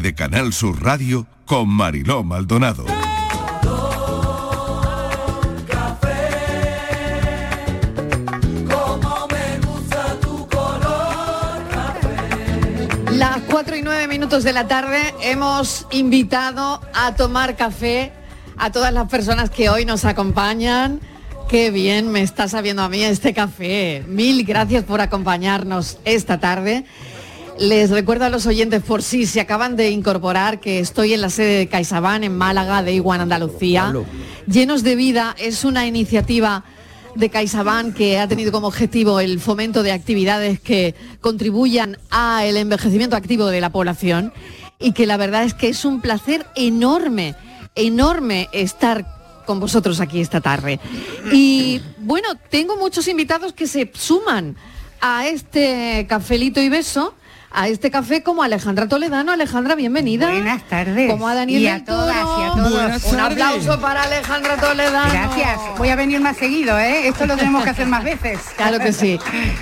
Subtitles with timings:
[0.00, 2.86] de Canal Sur Radio con Mariló Maldonado.
[13.10, 18.12] Las 4 y 9 minutos de la tarde hemos invitado a tomar café
[18.56, 21.00] a todas las personas que hoy nos acompañan.
[21.50, 24.02] Qué bien me está sabiendo a mí este café.
[24.08, 26.86] Mil gracias por acompañarnos esta tarde.
[27.58, 31.30] Les recuerdo a los oyentes por si se acaban de incorporar que estoy en la
[31.30, 33.92] sede de CaixaBank en Málaga de Iguan, Andalucía.
[34.46, 36.64] Llenos de vida es una iniciativa
[37.14, 43.16] de CaixaBank que ha tenido como objetivo el fomento de actividades que contribuyan al envejecimiento
[43.16, 44.32] activo de la población
[44.80, 47.34] y que la verdad es que es un placer enorme,
[47.74, 49.06] enorme estar
[49.46, 50.80] con vosotros aquí esta tarde.
[51.32, 54.56] Y bueno, tengo muchos invitados que se suman
[55.00, 57.14] a este cafelito y beso
[57.54, 59.32] a este café como Alejandra Toledano.
[59.32, 60.30] Alejandra, bienvenida.
[60.30, 61.10] Buenas tardes.
[61.10, 62.40] Como a Daniel Y del a todas Toro.
[62.40, 62.72] y a todos.
[62.72, 63.32] Buenas Un tardes.
[63.42, 65.12] aplauso para Alejandra Toledano.
[65.12, 65.58] Gracias.
[65.78, 67.08] Voy a venir más seguido, ¿eh?
[67.08, 68.38] Esto lo tenemos que hacer más veces.
[68.56, 69.18] Claro que sí.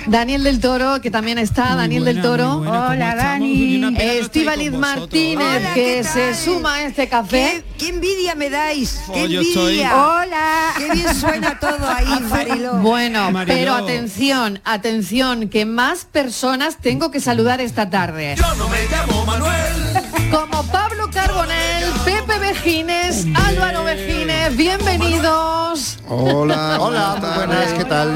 [0.07, 2.57] Daniel del Toro, que también está, Daniel del Toro.
[2.57, 3.95] Hola, Dani.
[3.99, 7.63] Estivaliz Martínez, Hola, que ¿qué se suma a este café.
[7.77, 9.01] ¿Qué, qué envidia me dais?
[9.13, 9.95] ¡Qué Oh, estoy- envidia!
[9.97, 10.73] Hola.
[10.77, 12.73] ¡Qué bien suena todo ahí, Mariló!
[12.75, 13.55] Bueno, Mariló.
[13.57, 18.35] pero atención, atención, que más personas tengo que saludar esta tarde.
[18.37, 19.51] Yo no me llamo Manuel.
[20.31, 25.97] Como Pablo Carbonell, Pepe Vejines, Álvaro Vejines, bienvenidos.
[26.07, 28.09] Hola, Hola, buenas, ¿qué tal?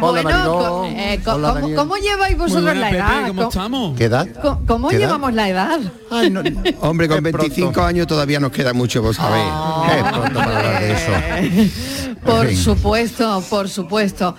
[0.00, 0.58] Hola, bueno, Mariló.
[0.58, 3.26] co- eh, co- Hola, ¿cómo, cómo lleváis vosotros la Pepe, edad?
[3.28, 3.96] ¿cómo estamos?
[3.98, 4.26] ¿Qué edad?
[4.66, 5.06] ¿Cómo ¿Qué edad?
[5.06, 5.78] llevamos la edad?
[6.10, 6.42] Ay, no,
[6.80, 7.38] Hombre, con es pronto.
[7.48, 9.46] 25 años todavía nos queda mucho, vos sabéis.
[9.96, 12.11] Es pronto para hablar de eso.
[12.24, 14.36] Por supuesto, por supuesto.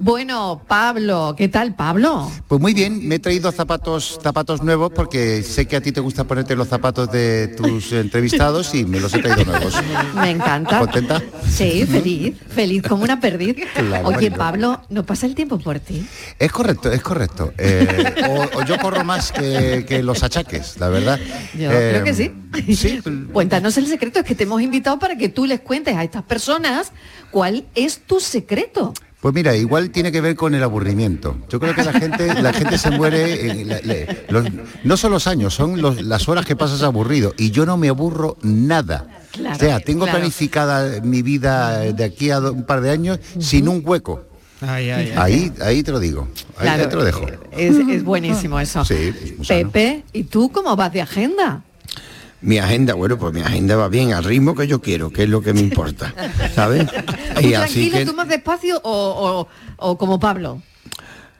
[0.00, 2.30] Bueno, Pablo, ¿qué tal, Pablo?
[2.48, 6.00] Pues muy bien, me he traído zapatos, zapatos nuevos porque sé que a ti te
[6.00, 9.74] gusta ponerte los zapatos de tus entrevistados y me los he traído nuevos.
[10.14, 10.78] Me encanta.
[10.80, 11.22] ¿Contenta?
[11.48, 13.56] Sí, feliz, feliz como una perdiz.
[13.86, 14.30] Claro, Oye.
[14.30, 16.04] Pablo, ¿no pasa el tiempo por ti?
[16.38, 17.52] Es correcto, es correcto.
[17.58, 21.18] Eh, o, o yo corro más que, que los achaques, la verdad.
[21.56, 22.32] Yo Eh, creo que sí.
[22.74, 23.00] Sí,
[23.32, 26.22] Cuéntanos el secreto, es que te hemos invitado para que tú les cuentes a estas
[26.22, 26.90] personas
[27.30, 28.92] cuál es tu secreto.
[29.20, 31.36] Pues mira, igual tiene que ver con el aburrimiento.
[31.48, 34.44] Yo creo que la gente, la gente se muere, en la- le- los-
[34.84, 37.34] no son los años, son los- las horas que pasas aburrido.
[37.36, 39.08] Y yo no me aburro nada.
[39.32, 40.18] Claro, o sea, tengo claro.
[40.18, 44.22] planificada mi vida de aquí a do- un par de años sin un hueco.
[44.60, 45.12] Ay, ay, ay.
[45.16, 46.28] Ahí, ahí te lo digo.
[46.56, 47.26] Ahí, Claro, ahí te lo dejo.
[47.52, 48.84] Es, es buenísimo eso.
[48.84, 48.94] Sí,
[49.40, 49.46] es.
[49.48, 51.62] Pepe, ¿y tú cómo vas de agenda?
[52.42, 55.28] Mi agenda, bueno, pues mi agenda va bien al ritmo que yo quiero, que es
[55.28, 56.14] lo que me importa,
[56.54, 56.86] ¿sabes?
[57.40, 58.90] ¿Tú tranquilo, tú más despacio o,
[59.40, 59.48] o-
[59.88, 60.62] o como Pablo?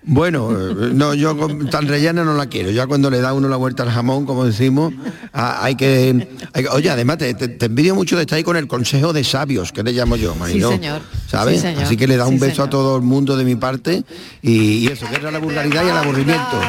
[0.08, 1.36] Bueno, eh, no, yo
[1.68, 2.70] tan rellena no la quiero.
[2.70, 4.94] Ya cuando le da uno la vuelta al jamón, como decimos,
[5.32, 8.56] hay que, hay que- Oye, además te, te- te envidio mucho de estar ahí con
[8.56, 10.70] el consejo de sabios, que le llamo yo, Mariló.
[10.70, 11.02] señor.
[11.28, 11.56] ¿Sabes?
[11.56, 11.82] Sí, señor.
[11.82, 12.68] Así que le da un Sí, beso señor.
[12.68, 14.04] a todo el mundo de mi parte
[14.42, 16.60] y, y eso, guerra a la vulgaridad y al aburrimiento.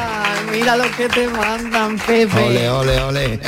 [0.52, 2.42] Mira lo que te mandan, Pepe.
[2.42, 3.40] Ole, ole, ole.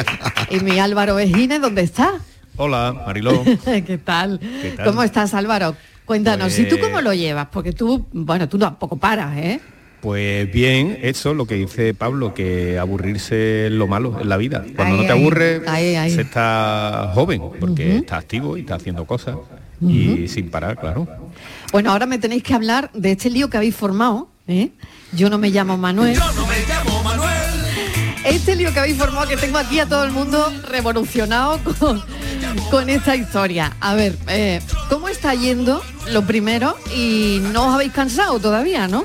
[0.50, 2.15] Y mi Álvaro Vejines, ¿dónde está?
[2.56, 3.43] Hola, Mariló.
[3.65, 4.41] ¿Qué tal?
[4.77, 4.87] tal?
[4.87, 5.77] ¿Cómo estás, Álvaro?
[6.05, 7.49] Cuéntanos, ¿y tú Pues- cómo lo llevas?
[7.53, 9.61] Porque tú, bueno, tú tampoco paras, ¿eh?
[10.00, 14.65] Pues bien, eso lo que dice Pablo, que aburrirse es lo malo en la vida.
[14.75, 16.11] Cuando Ay, no te aburres, ay, ay.
[16.11, 19.37] se está joven, porque está activo y está haciendo cosas.
[19.87, 21.06] Y sin parar, claro.
[21.72, 24.71] Bueno, ahora me tenéis que hablar de este lío que habéis formado, ¿eh?
[25.12, 26.15] Yo no me llamo Manuel.
[26.15, 26.79] Yo no me llamo Manuel.
[28.30, 32.02] Este lío que habéis formado, que tengo aquí a todo el mundo revolucionado con,
[32.70, 33.76] con esta historia.
[33.80, 36.76] A ver, eh, ¿cómo está yendo lo primero?
[36.94, 39.04] Y no os habéis cansado todavía, ¿no?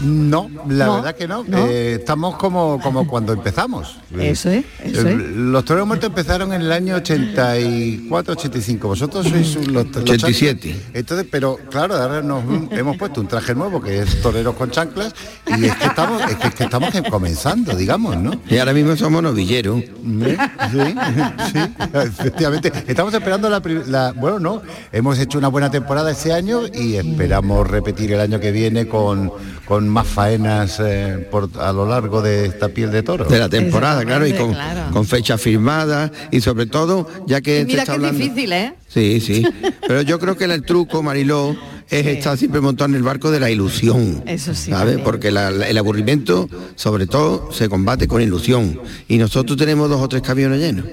[0.00, 1.44] No, la No, verdad que no.
[1.44, 1.66] no.
[1.66, 3.96] Eh, estamos como, como cuando empezamos.
[4.18, 5.36] Eso es, eso Eh, es.
[5.36, 8.88] Los toreros muertos empezaron en el año 84, 85.
[8.88, 10.60] Vosotros sois los, los 87.
[10.70, 10.88] chanclas.
[10.94, 12.42] Entonces, pero claro, ahora nos
[12.72, 15.14] hemos puesto un traje nuevo que es toreros con chanclas
[15.46, 18.32] y es que estamos, es que, es que estamos comenzando, digamos, ¿no?
[18.48, 19.80] Y ahora mismo somos novilleros.
[19.80, 20.36] ¿Eh?
[20.72, 20.78] Sí,
[21.52, 21.58] sí,
[21.94, 22.72] efectivamente.
[22.86, 24.62] Estamos esperando la, la- Bueno, no,
[24.92, 29.30] hemos hecho una buena temporada este año y esperamos repetir el año que viene con,
[29.66, 33.24] con más faenas eh, por, a lo largo de esta piel de toro.
[33.24, 34.90] de la temporada, claro, y con, claro.
[34.92, 38.18] con fecha firmada y sobre todo, ya que Y se mira está que es hablando...
[38.24, 38.74] difícil, ¿eh?
[38.88, 39.46] Sí, sí.
[39.86, 41.54] Pero yo creo que el truco, Mariló,
[41.90, 44.22] es estar siempre montado en el barco de la ilusión.
[44.26, 44.98] Eso sí, ¿Sabes?
[44.98, 48.80] Porque la- la- el aburrimiento, sobre todo, se combate con ilusión.
[49.08, 50.84] Y nosotros tenemos dos o tres camiones llenos.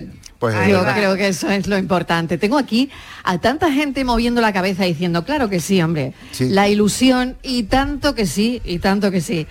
[0.43, 2.37] Pues Yo creo que eso es lo importante.
[2.37, 2.89] Tengo aquí
[3.23, 6.49] a tanta gente moviendo la cabeza diciendo, claro que sí, hombre, Sí.
[6.49, 9.47] la ilusión y tanto que sí, y tanto que sí.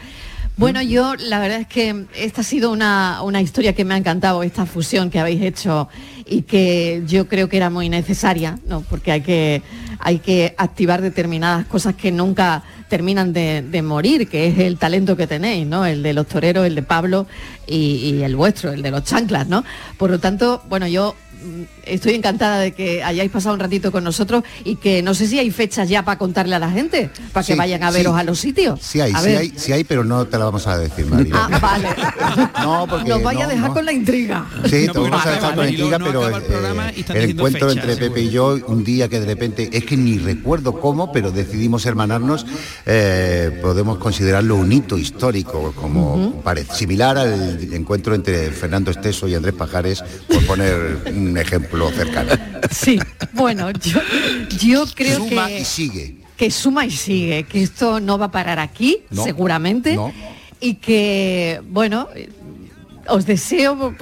[0.58, 3.96] Bueno, yo la verdad es que esta ha sido una, una historia que me ha
[3.96, 5.88] encantado, esta fusión que habéis hecho
[6.26, 8.82] y que yo creo que era muy necesaria, ¿no?
[8.82, 9.62] Porque hay que,
[9.98, 15.16] hay que activar determinadas cosas que nunca terminan de, de morir, que es el talento
[15.16, 15.86] que tenéis, ¿no?
[15.86, 17.26] El de los toreros, el de Pablo
[17.66, 19.64] y, y el vuestro, el de los chanclas, ¿no?
[19.96, 21.14] Por lo tanto, bueno, yo
[21.84, 25.38] estoy encantada de que hayáis pasado un ratito con nosotros y que no sé si
[25.38, 27.98] hay fechas ya para contarle a la gente, para que Sí, vayan a sí.
[27.98, 28.80] veros a los sitios.
[28.82, 29.38] Sí hay, A sí ver.
[29.38, 31.36] hay, sí hay, pero no te la vamos a decir, Marilo.
[31.38, 31.88] Ah, vale.
[32.62, 33.74] No, porque Nos vaya a no, dejar no.
[33.74, 34.46] con la intriga.
[34.70, 37.70] Sí, No, te vamos a dejar con la intriga, no pero el eh, el encuentro
[37.70, 41.30] entre Pepe y yo, un día que de repente, es que ni recuerdo cómo, pero
[41.30, 42.46] decidimos hermanarnos,
[42.86, 49.34] eh, podemos considerarlo un hito histórico, como pare- similar al encuentro entre Fernando Esteso y
[49.34, 52.30] Andrés Pajares, por poner un ejemplo cercano.
[52.70, 52.98] Sí,
[53.32, 54.00] bueno, yo,
[54.60, 55.60] yo creo Suma que...
[55.60, 56.16] y sigue.
[56.36, 60.12] que suma y sigue, que esto no va a parar aquí, No, seguramente, no.
[60.60, 62.08] y que, bueno,
[63.08, 63.94] os deseo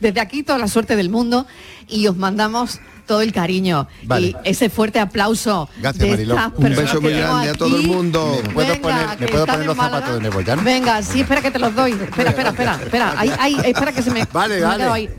[0.00, 1.46] desde aquí toda la suerte del mundo
[1.88, 2.80] y os mandamos
[3.12, 4.28] todo el cariño Vale.
[4.28, 6.34] y ese fuerte aplauso Gracias, de Mariló.
[6.34, 8.40] estas Un beso muy grande a todo el mundo.
[8.42, 9.96] ¿Me puedo Venga, poner- me puedo poner los Málaga.
[9.98, 10.64] zapatos de Nebollán?
[10.64, 11.92] Venga, sí, espera que te los doy.
[11.92, 13.14] Espera, espera, espera, espera.
[13.18, 14.24] Ahí, ahí, espera que se me.
[14.32, 14.86] Vale, vale.
[14.86, 15.10] Hoy,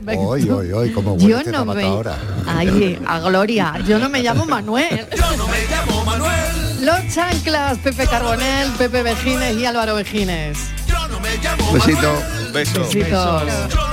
[0.50, 1.84] hoy, hoy, cómo huele Yo este no me.
[1.84, 2.16] ahora.
[2.48, 3.74] Ay, a Gloria.
[3.86, 5.06] Yo no me llamo Manuel.
[5.16, 10.58] Yo no me llamo Manuel, Los chanclas, Pepe Carbonel, Pepe Vejines y Álvaro Vejines.
[10.88, 12.12] yo no me llamo Besito.
[12.12, 12.52] Manuel.
[12.52, 12.80] Beso.
[12.80, 13.42] Besitos.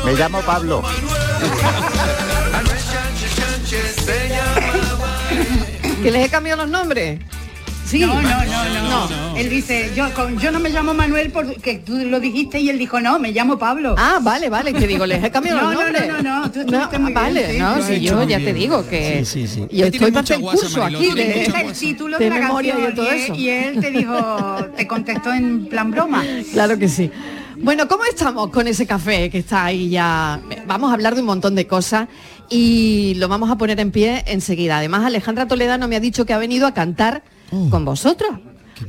[0.05, 0.81] Me llamo Pablo.
[6.01, 7.19] ¿Que les he cambiado los nombres?
[7.85, 7.99] Sí.
[7.99, 11.97] No, no, no, no, Él dice, yo, con- yo no me llamo Manuel porque tú
[11.97, 13.95] lo dijiste y él dijo, no, me llamo Pablo.
[13.97, 16.07] Ah, vale, vale, que digo, les he cambiado No, los no, nombres.
[16.07, 16.51] no, no, no,
[16.89, 19.59] tú muy bien, vale, sí, no, hecho yo ya te digo que Sí, sí, sí.
[19.75, 22.75] yo Es que estoy para el curso aquí de, el título de de, la memoria
[22.77, 26.23] y de canción y él te dijo, te contestó en plan broma.
[26.53, 27.11] Claro que sí.
[27.63, 30.41] Bueno, ¿cómo estamos con ese café que está ahí ya?
[30.65, 32.07] Vamos a hablar de un montón de cosas
[32.49, 34.77] y lo vamos a poner en pie enseguida.
[34.77, 37.23] Además, Alejandra Toledano me ha dicho que ha venido a cantar
[37.53, 37.69] Oh.
[37.69, 38.29] con vosotros.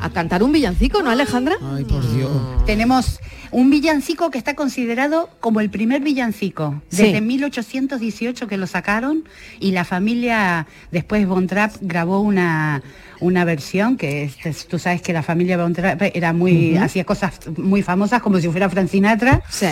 [0.00, 1.56] A cantar un villancico, ¿no, Alejandra?
[1.74, 2.30] Ay, por Dios.
[2.66, 7.02] Tenemos un villancico que está considerado como el primer villancico, Sí.
[7.04, 9.24] desde 1818 que lo sacaron
[9.60, 12.82] y la familia, después Von Trapp grabó una,
[13.20, 17.34] una versión que es- tú sabes que la familia Von Trapp era muy, hacía cosas
[17.58, 19.42] muy famosas como si fuera Frank Sinatra.
[19.50, 19.66] Sí.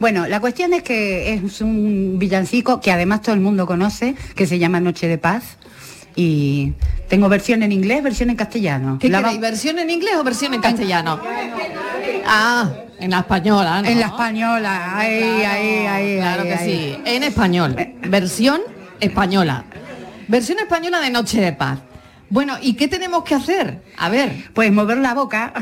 [0.00, 4.46] Bueno, la cuestión es que es un villancico que además todo el mundo conoce, que
[4.46, 5.56] se llama Noche de Paz.
[6.22, 6.74] Y
[7.08, 8.98] tengo versión en inglés, versión en castellano.
[9.00, 11.18] ¿Qué La queréis, versión en inglés o versión en castellano?
[12.26, 12.68] Ah,
[12.98, 13.88] en la española, ¿no?
[13.88, 16.16] En la española, ahí, ahí, ahí.
[16.18, 16.70] Claro ahí, que ahí.
[16.70, 17.74] sí, en español.
[18.06, 18.60] Versión
[19.00, 19.64] española.
[20.28, 21.78] Versión española de Noche de Paz.
[22.28, 23.80] Bueno, ¿y qué tenemos que hacer?
[23.96, 25.54] A ver, Pues mover la boca.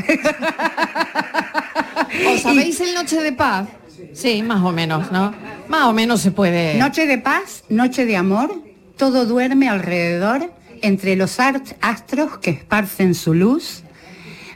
[2.35, 3.69] ¿os sabéis el Noche de Paz?
[4.13, 5.33] Sí, más o menos, ¿no?
[5.69, 6.75] Más o menos se puede.
[6.75, 8.63] Noche de paz, noche de amor,
[8.99, 10.53] todo duerme alrededor,
[10.83, 13.83] entre los astros que esparcen su luz.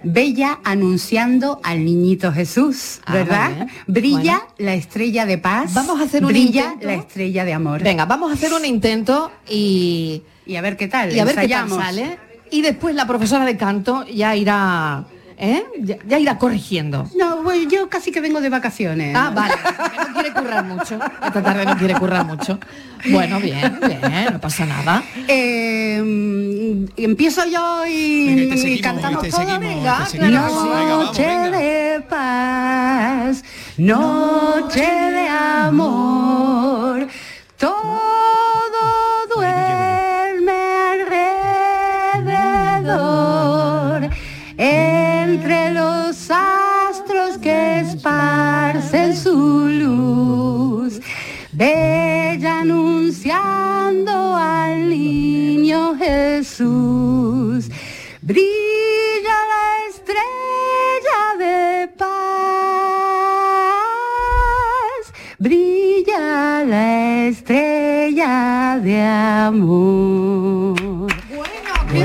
[0.05, 3.67] Bella anunciando al niñito Jesús, Ah, ¿verdad?
[3.87, 4.55] Brilla Bueno.
[4.59, 5.73] la estrella de paz.
[5.75, 6.87] Vamos a hacer un Brilla intento.
[6.89, 7.83] la estrella de amor.
[7.83, 11.15] Venga, vamos a hacer un intento y, Y a ver qué tal.
[11.15, 11.79] y a ver qué tal ensayamos.
[11.79, 12.19] sale.
[12.51, 15.05] Y después la profesora de canto ya irá,
[15.43, 15.65] ¿eh?
[15.81, 17.07] Ya, ya irá corrigiendo.
[17.19, 19.15] No, pues yo casi que vengo de vacaciones.
[19.17, 19.55] Ah, vale,
[20.09, 20.95] no quiere currar mucho.
[21.27, 22.59] Esta tarde no quiere currar mucho.
[23.11, 24.01] Bueno, bien, bien,
[24.33, 25.03] no pasa nada.
[25.27, 29.41] Eh, mm, empiezo yo y, Venga, y seguimos, cantamos todo.
[29.41, 30.41] seguimos, venga, seguimos.
[30.55, 31.59] vamos, Noche venga.
[31.59, 33.45] de paz,
[33.77, 37.09] noche de amor,
[37.57, 37.99] todo
[48.93, 51.01] esparcen su luz,
[51.53, 57.71] bella anunciando al niño Jesús.
[58.21, 62.13] Brilla la estrella de paz,
[65.39, 70.77] brilla la estrella de amor.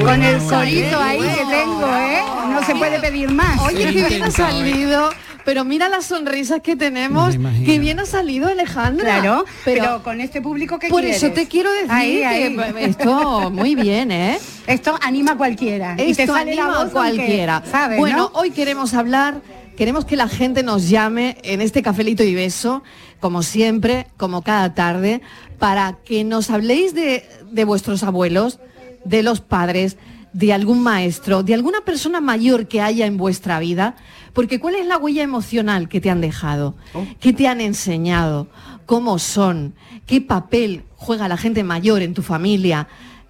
[0.04, 2.22] Con el solito ahí que tengo, ¿eh?
[2.50, 3.60] No se puede pedir más.
[3.62, 5.10] Oye, qué bien ha salido.
[5.48, 7.38] Pero mira las sonrisas que tenemos.
[7.64, 9.22] Qué bien ha salido Alejandra.
[9.22, 12.58] Claro, pero, pero, con este público que por eso te quiero decir Ahí, que ahí.
[12.80, 14.38] esto muy bien, ¿eh?
[14.68, 15.94] Esto anima a cualquiera.
[15.94, 17.56] y te Esto sale la anima a cualquiera.
[17.56, 18.32] aunque, ¿sabes, bueno, no?
[18.34, 19.40] hoy queremos hablar,
[19.78, 22.84] queremos que la gente nos llame en este cafelito y beso,
[23.22, 25.22] como siempre, como cada tarde,
[25.60, 28.60] para que nos habléis de, de vuestros abuelos,
[29.06, 29.96] de los padres,
[30.38, 33.96] de algún maestro, de alguna persona mayor que haya en vuestra vida,
[34.34, 36.76] porque ¿cuál es la huella emocional que te han dejado?
[37.20, 38.48] ¿Qué te han enseñado?
[38.86, 39.74] ¿Cómo son?
[40.06, 42.88] ¿Qué papel juega la gente mayor en tu familia?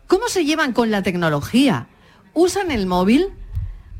[0.07, 1.87] ¿Cómo se llevan con la tecnología?
[2.33, 3.27] ¿Usan el móvil?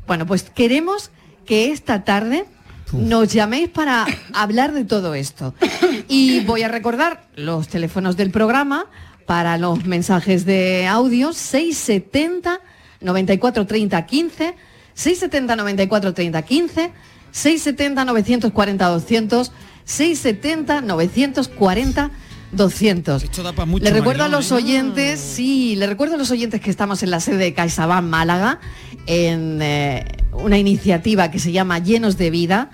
[0.06, 1.10] Bueno, pues queremos
[1.46, 2.44] que esta tarde
[2.92, 5.54] nos llaméis para hablar de todo esto.
[6.08, 8.84] Y voy a recordar los teléfonos del programa
[9.24, 12.60] para los mensajes de audio 670
[13.00, 14.54] 94 30 15,
[14.94, 16.92] 670 94 30 15,
[17.30, 19.52] 670 940 200,
[19.84, 22.10] 670 940
[22.52, 23.22] 200.
[23.22, 24.54] Esto da pa' mucho, Le recuerdo a los ¿eh?
[24.54, 28.60] oyentes, sí, le recuerdo a los oyentes que estamos en la sede de CaixaBank Málaga
[29.06, 32.70] en eh, una iniciativa que se llama Llenos de Vida.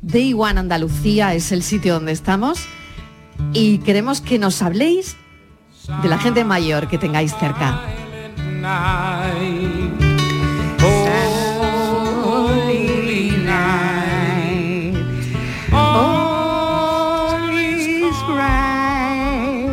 [0.00, 2.66] Day One Andalucía es el sitio donde estamos
[3.52, 5.16] y queremos que nos habléis
[6.02, 8.03] de la gente mayor que tengáis cerca.
[12.06, 14.94] Holy night,
[15.70, 17.86] all is
[18.24, 19.68] bright,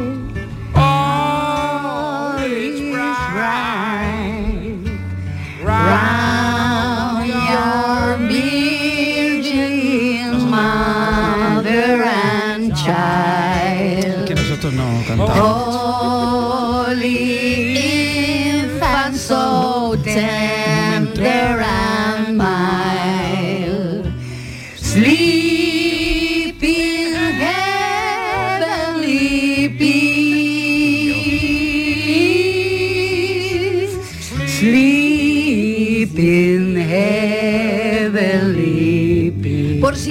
[0.76, 2.82] all is
[3.32, 4.76] bright,
[5.64, 9.70] round your virgin
[10.50, 14.28] mother and child.
[14.28, 15.71] Que nosotros no cantamos.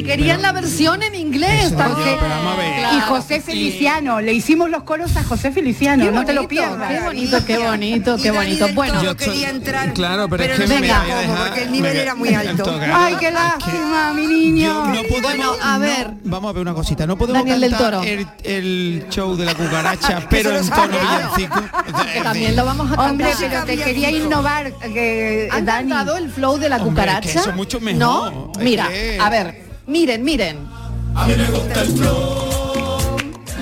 [0.01, 2.17] Si querían la versión en inglés también.
[2.97, 6.91] Y José Feliciano, le hicimos los coros a José Feliciano, no te lo pierdas.
[6.91, 8.69] Qué bonito, qué bonito, qué bonito.
[8.75, 9.45] Bueno, Yo estoy-
[9.95, 12.15] Claro, pero, es que no me venga, voy a dejar- porque el nivel me- era
[12.15, 12.81] muy alto.
[12.93, 14.95] Ay, qué lástima, mi niño.
[14.95, 16.11] Yo no podemos, Bueno, a no- ver.
[16.25, 17.07] vamos a ver una cosita.
[17.07, 18.03] No podemos Daniel del Toro.
[18.03, 21.61] El, el show de la cucaracha, pero en tono villancico.
[22.23, 23.49] también lo vamos a Hombre, cantar.
[23.51, 25.91] pero te quería innovar, que ¿Han Dani.
[25.91, 27.29] cantado el flow de la Hombre, cucaracha?
[27.29, 27.99] es que eso mucho mejor.
[28.01, 28.89] No, mira,
[29.21, 30.69] a ver, miren, miren.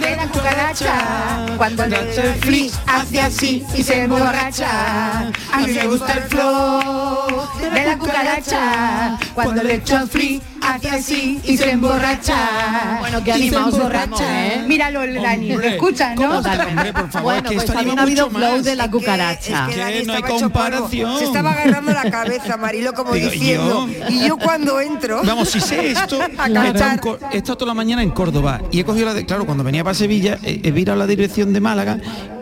[0.00, 1.46] de la cucaracha.
[1.56, 5.28] Cuando le echo el fli hace así y se emborracha.
[5.52, 9.18] A mí me gusta el flow de la cucaracha.
[9.34, 10.42] Cuando le echo el fli
[10.74, 14.04] hace así y se emborracha Bueno, se animados emborracha.
[14.04, 14.64] estamos, ¿eh?
[14.66, 18.30] míralo Dani lo escuchas no Hombre, por favor, Bueno, que pues esto también ha habido
[18.30, 19.66] flow de la Es que- cucaracha.
[19.68, 21.18] es que Dani Que no hay comparación.
[21.18, 23.88] Se estaba agarrando la cabeza, Marilo, como Digo, diciendo.
[23.88, 25.20] yo- Y yo cuando entro.
[25.24, 29.06] Vamos, si sé esto, he estado, he toda la mañana en Córdoba y he cogido
[29.06, 31.98] la de, claro, cuando venía para Sevilla, he, he virado la dirección de Málaga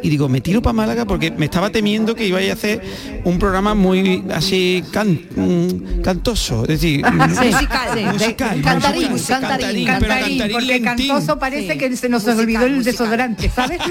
[0.06, 2.80] y digo, me tiro para Málaga porque me estaba temiendo que iba a hacer
[3.24, 7.04] un programa muy así can- mm, cantoso, es decir,
[7.40, 7.88] Sí, Musical.
[7.92, 11.08] sí, de- musical, cantarín, musical, cantarín, pero Cantarín, cantarín porque lentín.
[11.08, 11.78] cantoso parece Sí.
[11.78, 12.92] que se nos Musical, olvidó el musical.
[12.92, 13.80] desodorante, ¿sabes?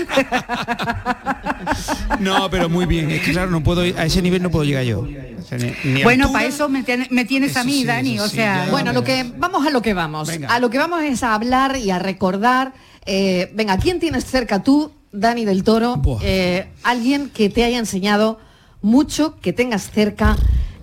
[2.19, 4.83] No, pero muy bien, es que claro, no puedo a ese nivel no puedo llegar
[4.83, 5.01] yo.
[5.01, 8.27] O sea, ni- ni bueno, para eso me, tiene- me tienes a mí, Dani, o
[8.27, 8.65] sea...
[8.65, 8.71] ya.
[8.71, 10.27] Bueno, lo que vamos a lo que vamos.
[10.27, 10.47] Venga.
[10.47, 12.73] A lo que vamos es a hablar y a recordar.
[13.05, 16.01] eh, venga, ¿quién tienes cerca tú, Dani del Toro?
[16.21, 18.39] Eh, alguien que te haya enseñado
[18.81, 20.35] mucho, que tengas cerca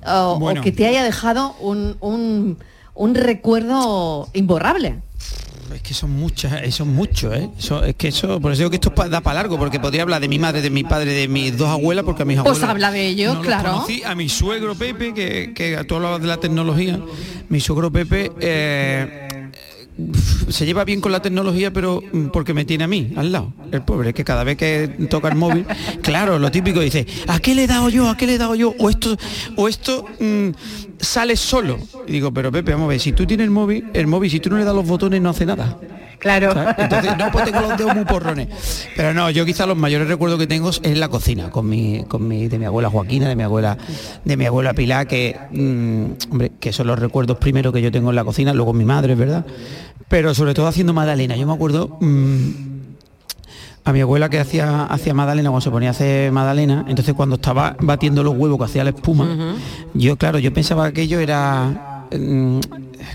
[0.07, 0.61] o- Bueno.
[0.61, 2.59] o que te haya dejado un, un-
[2.95, 4.97] un recuerdo imborrable.
[5.75, 7.49] Es que son muchas, eh, son muchos, ¿eh?
[7.59, 10.21] Eso- es que eso, por eso digo que esto da para largo, porque podría hablar
[10.21, 12.69] de mi madre, de mi padre, de mis dos abuelas, porque a mis Pues abuelos...
[12.69, 13.73] habla de ellos, no claro.
[13.73, 17.01] conocí, a mi suegro Pepe, que, que tú hablabas de la tecnología,
[17.49, 19.29] mi suegro Pepe eh,
[20.49, 23.53] se lleva bien con la tecnología, pero mm, porque me tiene a mí al lado.
[23.71, 25.67] El pobre, que cada vez que toca el móvil,
[26.03, 28.09] claro, lo típico dice, ¿a qué le he dado yo?
[28.09, 28.75] ¿A qué le he dado yo?
[28.79, 29.17] O esto,
[29.57, 30.49] o esto mm,
[30.99, 31.79] sale solo.
[32.07, 34.41] Y digo, pero Pepe, vamos a ver, si tú tienes el móvil, el móvil, si
[34.41, 35.79] tú no le das los botones, no hace nada.
[36.23, 36.55] Claro.
[36.55, 36.77] ¿sabes?
[36.79, 38.89] Entonces, no, pues tengo los dedos muy porrones.
[38.97, 42.05] Pero no, yo quizá los mayores recuerdos que tengo es en la cocina, con mi,
[42.05, 43.77] con mi, de mi abuela Joaquina, de mi abuela,
[44.25, 48.11] de mi abuela Pilar, que mm, hombre, que son los recuerdos primero que yo tengo
[48.11, 49.45] en la cocina, luego mi madre, ¿verdad?
[50.09, 51.35] Pero sobre todo haciendo magdalena.
[51.35, 52.51] Yo me acuerdo mm,
[53.85, 57.35] a mi abuela que hacía, hacía magdalena, cuando se ponía a hacer magdalena, entonces cuando
[57.35, 59.57] estaba batiendo los huevos que hacía la espuma,
[59.93, 62.61] yo claro, yo pensaba que aquello era, mm,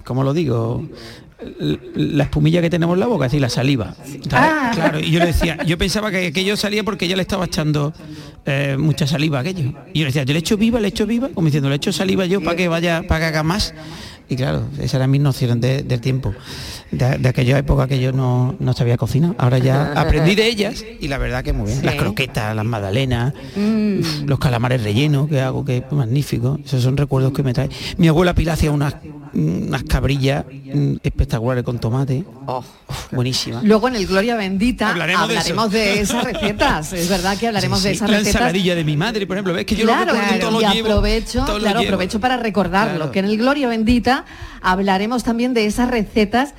[0.04, 0.84] ¿cómo lo digo?
[1.96, 3.96] La espumilla que tenemos en la boca, es decir, la saliva.
[4.32, 4.72] Ah.
[4.74, 7.94] Claro, y yo le decía, yo pensaba que aquello salía porque ella le estaba echando
[8.46, 9.74] eh, mucha saliva a aquello.
[9.94, 11.92] Y yo le decía, yo le echo viva, le echo viva, como diciendo, le echo
[11.92, 13.74] saliva yo para que vaya, para que haga más.
[14.30, 16.34] Y claro, esa era mi noción de- del tiempo.
[16.92, 19.36] De, de aquella época que yo no, no sabía cocinar.
[19.38, 21.80] Ahora ya aprendí de ellas y la verdad que muy bien.
[21.80, 21.86] Sí.
[21.86, 24.26] Las croquetas, las magdalenas, Mm.
[24.26, 26.60] los calamares rellenos que hago, que es magnífico.
[26.64, 27.70] Esos son recuerdos que me trae.
[27.98, 28.96] Mi abuela Pilar hacía unas,
[29.34, 32.24] unas cabrillas mm, espectaculares con tomate.
[32.46, 32.60] Oh.
[32.90, 33.64] Uf, buenísimas.
[33.64, 35.78] Luego en el Gloria Bendita Hablaremos de hablaremos, eso.
[35.78, 36.94] de, esas recetas.
[36.94, 38.36] Es verdad que hablaremos Sí, de esas la recetas.
[38.36, 40.60] ensaladilla de mi madre, por ejemplo, ves que yo claro, lo recuerdo y claro, todo
[40.62, 40.88] y lo llevo.
[40.90, 43.12] aprovecho, todo claro, aprovecho para recordarlo, Claro.
[43.12, 44.26] que en el Gloria Bendita
[44.62, 46.54] hablaremos también de esas recetas,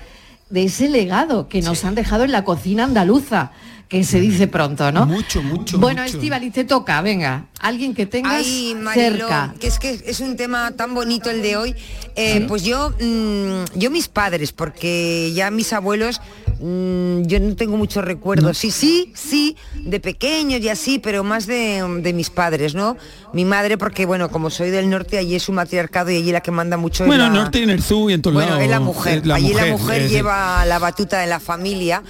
[0.51, 3.53] de ese legado que nos han dejado en la cocina andaluza,
[3.89, 5.07] que se dice pronto, ¿no?
[5.07, 6.17] Mucho, mucho, Bueno, mucho.
[6.17, 9.55] Estivaliz, te toca, venga, alguien que tengas Ay, cerca.
[9.59, 11.75] que es que es un tema tan bonito el de hoy.
[12.15, 16.21] Eh, Pues yo, mm, yo mis padres, porque ya mis abuelos,
[16.61, 18.59] mm, yo no tengo muchos recuerdos.
[18.59, 22.97] Sí, sí, sí, de pequeños y así, pero más de, de mis padres, ¿no?
[23.33, 26.41] Mi madre, porque bueno, como soy del norte, allí es un matriarcado y allí la
[26.43, 28.35] que manda mucho es Bueno, la- el norte y en el sur y en todos
[28.35, 28.65] bueno, lados.
[28.65, 29.19] es la mujer.
[29.19, 32.03] es la Allí la mujer, mujer es- lleva la batuta de la familia.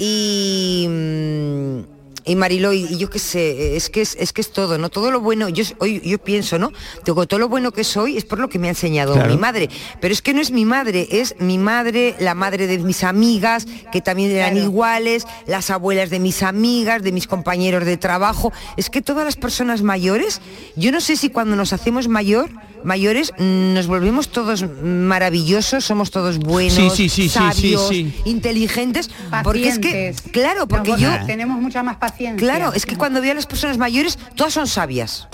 [0.00, 4.50] Y, mm, y Mariló, y, y yo qué sé, es que es, es que es
[4.52, 4.88] todo, ¿no?
[4.90, 6.72] Todo lo bueno, yo hoy yo pienso, ¿no?
[7.04, 9.30] Digo, todo lo bueno que soy es por lo que me ha enseñado Claro.
[9.30, 9.68] mi madre.
[10.00, 13.66] Pero es que no es mi madre, es mi madre, la madre de mis amigas,
[13.92, 14.66] que también eran Claro.
[14.66, 18.52] iguales, las abuelas de mis amigas, de mis compañeros de trabajo.
[18.76, 20.40] Es que todas las personas mayores,
[20.76, 22.50] yo no sé si cuando nos hacemos mayor,
[22.84, 24.64] mayores, mm, nos volvemos todos
[25.08, 28.14] maravillosos, somos todos buenos, Sí, sí, sí, sí, sí, sabios, sí.
[28.24, 29.10] inteligentes,
[29.42, 32.07] porque es que, claro, porque Nos- yo, tenemos mucha más paciencia.
[32.36, 35.28] Claro, es que cuando veo a las personas mayores, todas son sabias.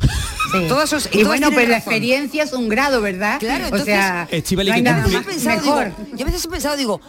[0.52, 0.66] Sí.
[0.69, 1.93] Todas son- y todas bueno, pero la razón.
[1.93, 3.38] experiencia es un grado, ¿verdad?
[3.40, 5.85] Claro, o entonces- sea, Estíbaliz, no hay nada pensado, mejor.
[5.97, 7.00] digo, yo a veces he pensado, digo,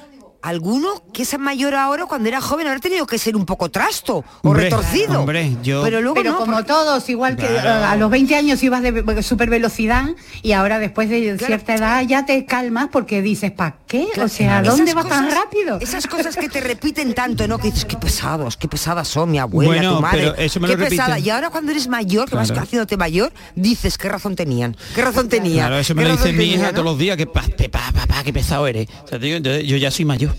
[0.41, 4.17] alguno que es mayor ahora cuando era joven habrá tenido que ser un poco trasto
[4.17, 5.19] o Hombre, retorcido.
[5.19, 7.85] hombre, yo- Pero luego Pero no, como porque- todos, igual que Claro.
[7.85, 10.05] a los 20 años ibas de super velocidad
[10.43, 13.77] y ahora después de cierta edad ya te calmas porque dices, ¿para
[14.13, 14.21] qué?
[14.21, 15.79] O sea, Esas ¿dónde vas tan rápido?
[15.79, 17.57] Esas cosas que te repiten tanto, ¿no?
[17.57, 20.19] Que dices, qué pesados, qué pesadas son mi abuela, Bueno, tu madre.
[20.31, 20.97] pero eso me qué lo repiten.
[21.05, 21.19] pesada.
[21.19, 22.63] Y ahora cuando eres mayor, que vas Claro.
[22.63, 25.63] haciéndote mayor, dices, qué razón tenían, qué razón tenía.
[25.67, 26.71] Claro, eso me lo dice mi hija ¿no?
[26.71, 28.87] todos los días, que pa, pa, papá, qué pesado eres.
[29.03, 30.31] O sea, te digo, entonces, yo ya soy mayor.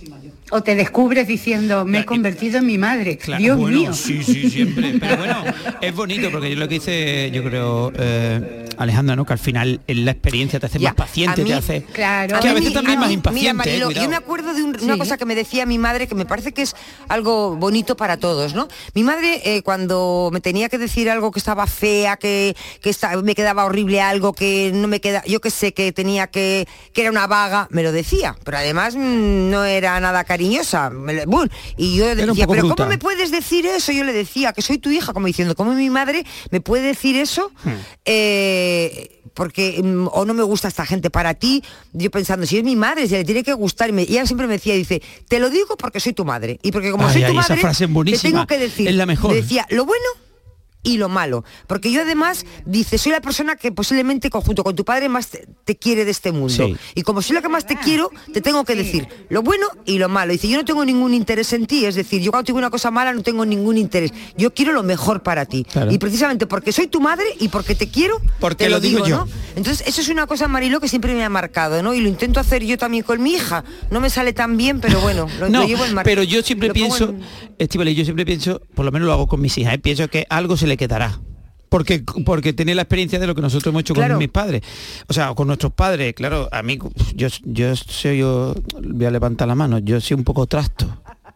[0.50, 3.18] O te descubres diciendo, me he convertido en mi madre.
[3.18, 3.92] Claro, Dios bueno, mío.
[3.92, 4.94] Sí, sí, siempre.
[5.00, 5.42] Pero bueno,
[5.80, 9.24] es bonito porque yo lo que dice, yo creo, eh, Alejandra, ¿no?
[9.24, 11.82] Que al final en la experiencia te hace Ya, más paciente, mí- te hace.
[11.92, 12.38] Claro.
[12.40, 13.52] Que a mí- veces también a más mí- impaciente.
[13.64, 14.04] Mira, eh, cuidado.
[14.04, 14.98] yo me acuerdo de un- una Sí.
[15.00, 16.76] cosa que me decía mi madre que me parece que es
[17.08, 18.68] algo bonito para todos, ¿no?
[18.94, 23.20] Mi madre eh, cuando me tenía que decir algo que estaba fea, que, que esta-
[23.20, 27.00] me quedaba horrible algo, que no me queda, yo que sé, que tenía que, que
[27.00, 28.36] era una vaga, me lo decía.
[28.44, 30.92] Pero además mm, no era nada cariñosa.
[31.76, 32.74] Y yo decía, pero bruta.
[32.76, 33.92] ¿cómo me puedes decir eso?
[33.92, 37.16] Yo le decía que soy tu hija, como diciendo, ¿cómo mi madre me puede decir
[37.16, 37.50] eso?
[37.64, 37.70] Hmm.
[38.04, 42.64] Eh, porque mm, o no me gusta esta gente para ti, yo pensando, si es
[42.64, 45.50] mi madre, se le tiene que gustar, y, ella siempre me decía, dice, te lo
[45.50, 48.46] digo porque soy tu madre, y porque como Ay, soy tu ay, madre, te tengo
[48.46, 49.30] que decir, es la mejor.
[49.30, 50.04] me decía, lo bueno
[50.86, 54.84] y lo malo, porque yo además, dice, soy la persona que posiblemente conjunto con tu
[54.84, 56.76] padre más te, te quiere de este mundo, Sí.
[56.94, 59.98] y como soy la que más te quiero, te tengo que decir lo bueno y
[59.98, 62.58] lo malo, dice, yo no tengo ningún interés en ti, es decir, yo cuando tengo
[62.58, 65.90] una cosa mala no tengo ningún interés, yo quiero lo mejor para ti, Claro.
[65.92, 69.16] y precisamente porque soy tu madre y porque te quiero, Porque te lo digo yo.
[69.26, 69.28] ¿no?
[69.56, 71.94] Entonces, eso es una cosa, Marilo, que siempre me ha marcado, ¿no?
[71.94, 73.64] Y lo intento hacer yo también con mi hija.
[73.90, 76.70] No me sale tan bien, pero bueno, lo, no, lo llevo en pero yo siempre
[76.72, 77.22] pienso, en-
[77.58, 79.78] Estíbaliz, yo siempre pienso, por lo menos lo hago con mis hijas, ¿eh?
[79.78, 81.18] pienso que algo se le quedará.
[81.68, 84.14] Porque, porque tiene la experiencia de lo que nosotros hemos hecho Claro.
[84.14, 84.62] con mis padres.
[85.08, 86.78] O sea, con nuestros padres, claro, a mí,
[87.14, 90.86] yo, yo soy, yo voy a levantar la mano, yo soy un poco trasto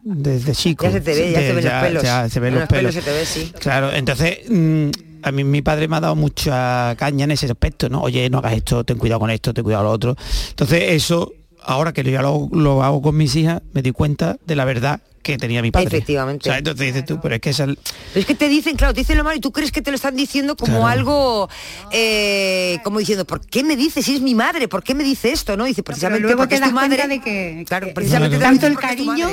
[0.03, 0.85] desde chico.
[0.85, 2.03] Ya se te ve, ya se ven los pelos.
[2.03, 2.95] ya se ven En los pelos.
[2.95, 3.51] se te ve, sí.
[3.59, 4.89] Claro, entonces mm,
[5.21, 8.01] a mí mi padre me ha dado mucha caña en ese aspecto, ¿no?
[8.01, 10.15] Oye, no hagas esto, ten cuidado con esto, ten cuidado con lo otro.
[10.49, 14.55] Entonces eso, ahora que ya lo, lo hago con mis hijas, me di cuenta de
[14.55, 15.87] la verdad que tenía mi padre.
[15.87, 16.49] Efectivamente.
[16.49, 17.65] O sea, entonces dices tú, pero es que esa...
[17.65, 17.77] Pero
[18.15, 19.95] es que te dicen, claro, te dicen lo malo y tú crees que te lo
[19.95, 20.87] están diciendo como Claro.
[20.87, 21.49] algo,
[21.91, 24.67] eh, como diciendo, ¿por qué me dice si es mi madre?
[24.67, 25.55] ¿Por qué me dice esto?
[25.57, 27.15] No, dice precisamente luego porque te es tu das cuenta madre.
[27.15, 28.51] de que, Claro, que- precisamente Claro.
[28.51, 29.27] tanto el cariño,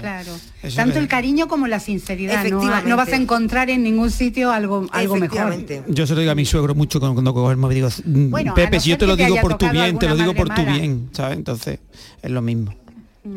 [0.00, 0.32] claro,
[0.62, 1.02] Eso tanto es.
[1.02, 2.88] el cariño como la sinceridad, no, Efectivamente.
[2.90, 5.56] no vas a encontrar en ningún sitio algo, algo mejor.
[5.88, 8.54] Yo se lo digo a mi suegro mucho cuando, cuando cogemos y digo, mm, Bueno,
[8.54, 10.64] Pepe, no si yo te lo digo por tu bien, te lo digo por tu
[10.64, 11.36] bien, ¿sabes?
[11.38, 11.78] Entonces
[12.22, 12.74] es lo mismo.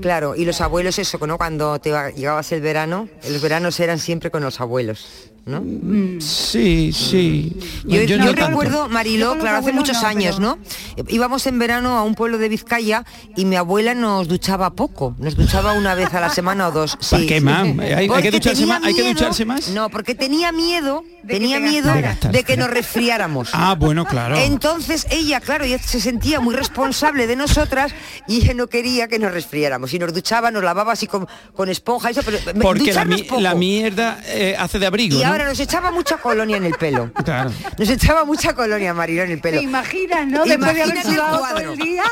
[0.01, 1.37] Claro, y los abuelos eso, ¿no?
[1.37, 5.31] Cuando te llegabas el verano, los veranos eran siempre con los abuelos.
[5.45, 5.61] ¿No?
[6.21, 7.55] Sí, sí.
[7.85, 8.47] Yo, Yo yo no tanto.
[8.47, 11.05] recuerdo, Mariló, con los claro, hace muchos no, años, pero- ¿no?
[11.07, 13.05] Íbamos en verano a un pueblo de Vizcaya
[13.35, 16.95] y mi abuela nos duchaba poco, nos duchaba una vez a la semana o dos.
[16.95, 17.35] ¿Para Sí, qué?
[17.95, 18.83] ¿Hay- hay que ducharse más?
[18.83, 19.69] ¿Hay que ducharse más?
[19.69, 22.31] No, porque tenía miedo, tenía te miedo De gastar.
[22.31, 23.49] de que nos resfriáramos.
[23.53, 24.35] Ah, bueno, claro.
[24.37, 27.93] Entonces ella, claro, ella se sentía muy responsable de nosotras
[28.27, 29.93] y ella no quería que nos resfriáramos.
[29.93, 33.41] Y nos duchaba, nos lavaba así con, con esponja, eso, pero Porque la, poco.
[33.41, 35.34] la mierda eh, hace de abrigo, Y ¿no?
[35.35, 37.11] Ahora nos echaba mucha colonia en el pelo.
[37.23, 37.51] Claro.
[37.77, 39.57] Nos echaba mucha colonia, Marilo, en el pelo.
[39.59, 40.43] ¿Te imaginas, no?
[40.45, 42.03] Después de haber sudado todo el día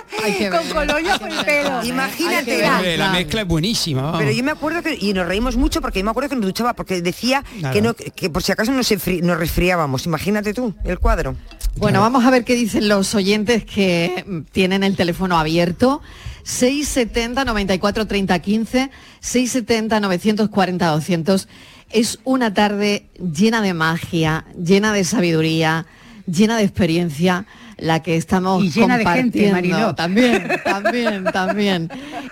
[0.52, 1.84] con colonia por el pelo.
[1.84, 2.58] Imagínate.
[2.58, 2.62] ver.
[2.68, 3.14] La Claro.
[3.14, 4.02] mezcla es buenísima.
[4.04, 4.20] vamos.
[4.20, 6.46] Pero yo me acuerdo que, y nos reímos mucho porque yo me acuerdo que nos
[6.46, 7.74] duchaba, porque decía Claro.
[7.74, 10.06] que, no, que por si acaso nos, enfri- nos resfriábamos.
[10.06, 11.36] Imagínate tú, el cuadro.
[11.76, 16.02] Bueno, vamos a ver qué dicen los oyentes que tienen el teléfono abierto.
[16.44, 21.48] 670 94 30 15, 670 940 200.
[21.94, 25.86] Es una tarde llena de magia, llena de sabiduría,
[26.26, 27.46] llena de experiencia
[27.78, 29.56] la que estamos Y llena de gente, compartiendo.
[29.56, 29.96] Mariló.
[29.96, 31.90] También, también, también.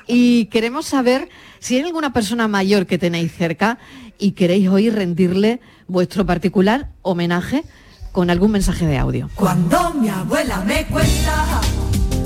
[0.07, 3.77] Y queremos saber si hay alguna persona mayor que tenéis cerca
[4.17, 7.63] y queréis hoy rendirle vuestro particular homenaje
[8.11, 9.29] con algún mensaje de audio.
[9.35, 11.61] Cuando mi abuela me cuenta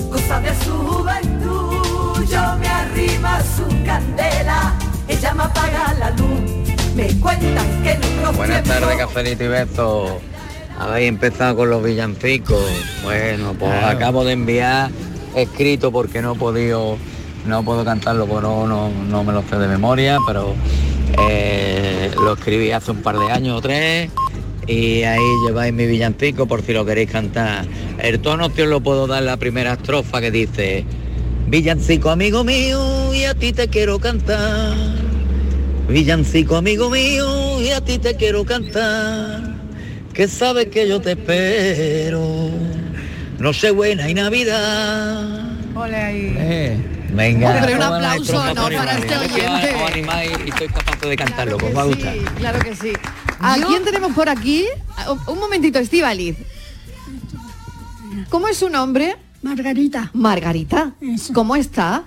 [0.09, 4.73] cosas de su juventud, yo me arrima a su candela,
[5.07, 6.51] ella me apaga la luz,
[8.45, 10.11] Buenas tardes, cafelito y besos.
[10.77, 12.61] Habéis empezado con los villancicos.
[13.01, 13.87] Bueno, pues Claro.
[13.97, 14.91] acabo de enviar
[15.35, 16.95] escrito porque no he podido,
[17.47, 20.53] no puedo cantarlo, porque no, no, no me lo sé de memoria, pero
[21.27, 24.11] eh, lo escribí hace un par de años o tres.
[24.67, 27.65] Y ahí lleváis mi villancico por si lo queréis cantar.
[27.97, 30.85] El tono te os lo puedo dar la primera estrofa que dice
[31.47, 35.04] Villancico amigo mío y a ti te quiero cantar.
[35.87, 39.55] Villancico amigo mío y a ti te quiero cantar.
[40.13, 42.49] Que sabes que yo te espero.
[43.39, 45.51] No sé buena y Navidad.
[45.75, 46.35] Ole ahí.
[46.37, 48.63] Eh, Venga, Hombre, un aplauso, ¿no?
[48.65, 49.75] para este Yo oyente.
[49.75, 52.13] os animáis y estoy capaz de cantarlo, Claro como que me gusta.
[52.13, 52.93] sí, claro que sí.
[53.39, 54.65] ¿A quién tenemos por aquí?
[55.09, 56.35] Un- Un momentito, Estivaliz.
[58.29, 59.15] ¿Cómo es su nombre?
[59.43, 60.91] Margarita, Margarita.
[60.99, 61.31] Eso.
[61.33, 62.03] ¿Cómo está?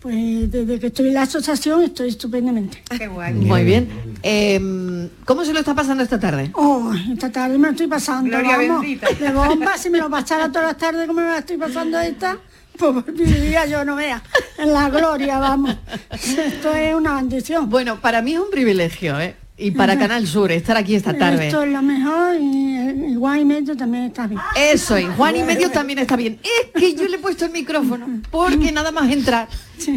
[0.00, 2.82] Pues desde que estoy en la asociación estoy estupendamente.
[2.96, 3.34] Qué guay.
[3.34, 3.88] Muy bien.
[4.22, 6.50] Em, ¿Cómo se lo está pasando esta tarde?
[6.54, 9.08] Oh, esta tarde me lo estoy pasando, Gloria vamos, bendita.
[9.10, 12.38] de bomba, si me lo pasara todas las tardes como me la estoy pasando esta,
[12.78, 14.22] pues viviría yo, no vea,
[14.56, 15.76] en la gloria, vamos.
[16.10, 17.68] Esto es una bendición.
[17.68, 19.34] Bueno, para mí es un privilegio, ¿eh?
[19.60, 21.48] Y para Canal Sur, estar aquí esta tarde.
[21.48, 24.40] Esto es lo mejor y igual y medio también está bien.
[24.56, 26.38] Eso, y Juan y medio también está bien.
[26.44, 29.48] Es que yo le he puesto el micrófono, porque nada más entrar.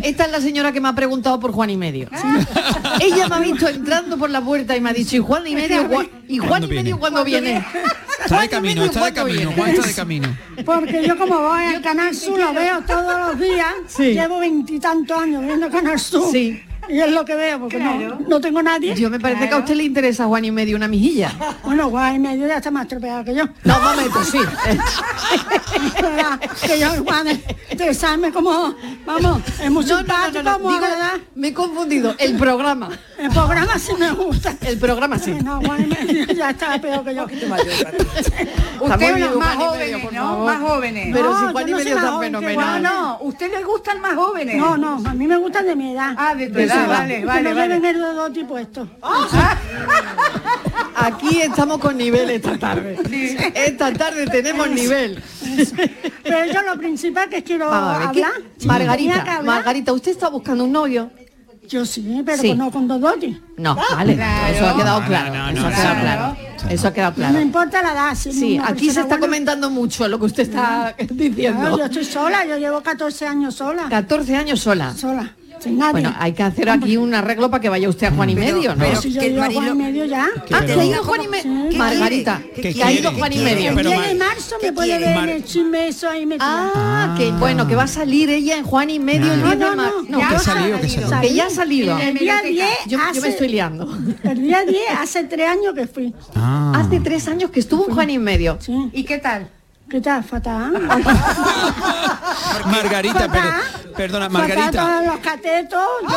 [0.03, 2.09] Esta es la señora que me ha preguntado por Juan y medio.
[3.01, 5.53] Ella me ha visto entrando por la puerta y me ha dicho, ¿y Juan y
[5.55, 5.85] medio?
[5.87, 6.99] Juan- ¿Y Juan ¿Cuándo y medio viene?
[6.99, 7.57] cuándo viene?
[7.57, 9.51] está Juan de camino, está de ¿cuándo camino?
[9.55, 10.37] Juan está de camino.
[10.65, 14.13] Porque yo como voy al Canal Sur, lo veo todos los días, Sí.
[14.13, 16.31] llevo veintitantos años viendo Canal Sur.
[16.31, 16.61] Sí.
[16.91, 18.95] Y es lo que veo, porque no, no tengo nadie.
[18.95, 21.31] Yo me parece que a usted le interesa Juan y medio una mijilla.
[21.63, 23.45] Bueno, guay, medio ya está más tropeado que yo.
[23.63, 24.39] No, un momento, sí.
[26.67, 27.39] que yo igual de
[27.71, 28.75] interesarme como,
[29.05, 31.23] vamos, es muy No, no, no, simpático, no, no, agradable.
[31.35, 32.15] me he confundido.
[32.17, 32.89] El programa.
[33.17, 34.55] El programa sí me gusta.
[34.61, 35.31] El programa sí.
[35.43, 37.25] No, guay, medio ya está peor que yo.
[38.97, 40.09] Bien, los más Juan y jóvenes, ¿no?
[40.11, 40.45] favor.
[40.45, 41.09] Más jóvenes.
[41.13, 42.83] Pero No, si Juan y medio está que No, fenomenal.
[42.83, 44.57] no, ¿usted le gustan más jóvenes?
[44.57, 46.13] No, no, a mí me gustan de mi edad.
[46.17, 47.73] Ah, de tu edad, vale, que vale, no vale.
[47.75, 48.87] lleven el Dodoti puesto.
[50.95, 52.97] Aquí estamos con nivel esta tarde.
[53.55, 55.21] Esta tarde tenemos nivel.
[56.23, 58.41] Pero yo lo principal que quiero Vamos a ver, ¿qué- hablar.
[58.41, 61.11] si tenía que Margarita, hablar, Margarita, ¿usted está buscando un novio?
[61.67, 62.53] Yo sí, pero Sí.
[62.53, 63.39] no con Dodoti.
[63.57, 64.53] No, vale, Claro.
[64.53, 65.33] eso ha quedado No, claro.
[65.33, 66.37] no, no, eso ha quedado claro.
[66.69, 67.33] Eso ha quedado No claro.
[67.33, 68.15] me importa la edad.
[68.15, 71.05] si Sí, una aquí se persona está buena- comentando mucho lo que usted está No,
[71.15, 71.77] diciendo.
[71.77, 73.83] yo estoy sola, yo llevo 14 años sola.
[73.89, 74.93] 14 años sola.
[74.95, 75.91] Sola, sin nadie.
[75.93, 78.55] Bueno, hay que hacer aquí un arreglo para que vaya usted a Juan y Pero-
[78.57, 78.83] medio, ¿no?
[78.83, 80.27] pero- si yo a Marilo- Juan y medio ya.
[80.51, 81.69] Ah, que ha ido Juan y medio.
[81.69, 83.11] ¿Qué Margarita, que ¿Qué ha ido?
[83.13, 83.69] Juan y ¿Qué medio.
[83.69, 85.05] El Pero 10 Mar- de marzo ¿qué me puede quiere?
[85.05, 86.45] ver en el chisme eso ahí metido.
[86.49, 89.59] Ah, que bueno, que va a salir ella en Juan y medio el No, 10
[89.59, 89.95] de no, marzo.
[90.09, 90.79] no, que ya ha salido,
[91.21, 91.97] que ya ha salido.
[91.99, 93.89] El día 10 Yo, me estoy liando.
[94.23, 96.13] El día 10 hace tres años que fui.
[96.35, 96.73] Ah.
[96.75, 98.57] Hace tres años que estuvo en Juan y medio.
[98.59, 98.73] Sí.
[98.93, 99.49] ¿Y qué tal?
[99.91, 100.23] ¿Qué tal?
[100.23, 100.71] Fatal.
[102.65, 103.61] Margarita, pero, Fatal.
[103.97, 104.71] perdona, Fatal Margarita.
[104.87, 105.81] todos los catetos.
[106.01, 106.15] Yo,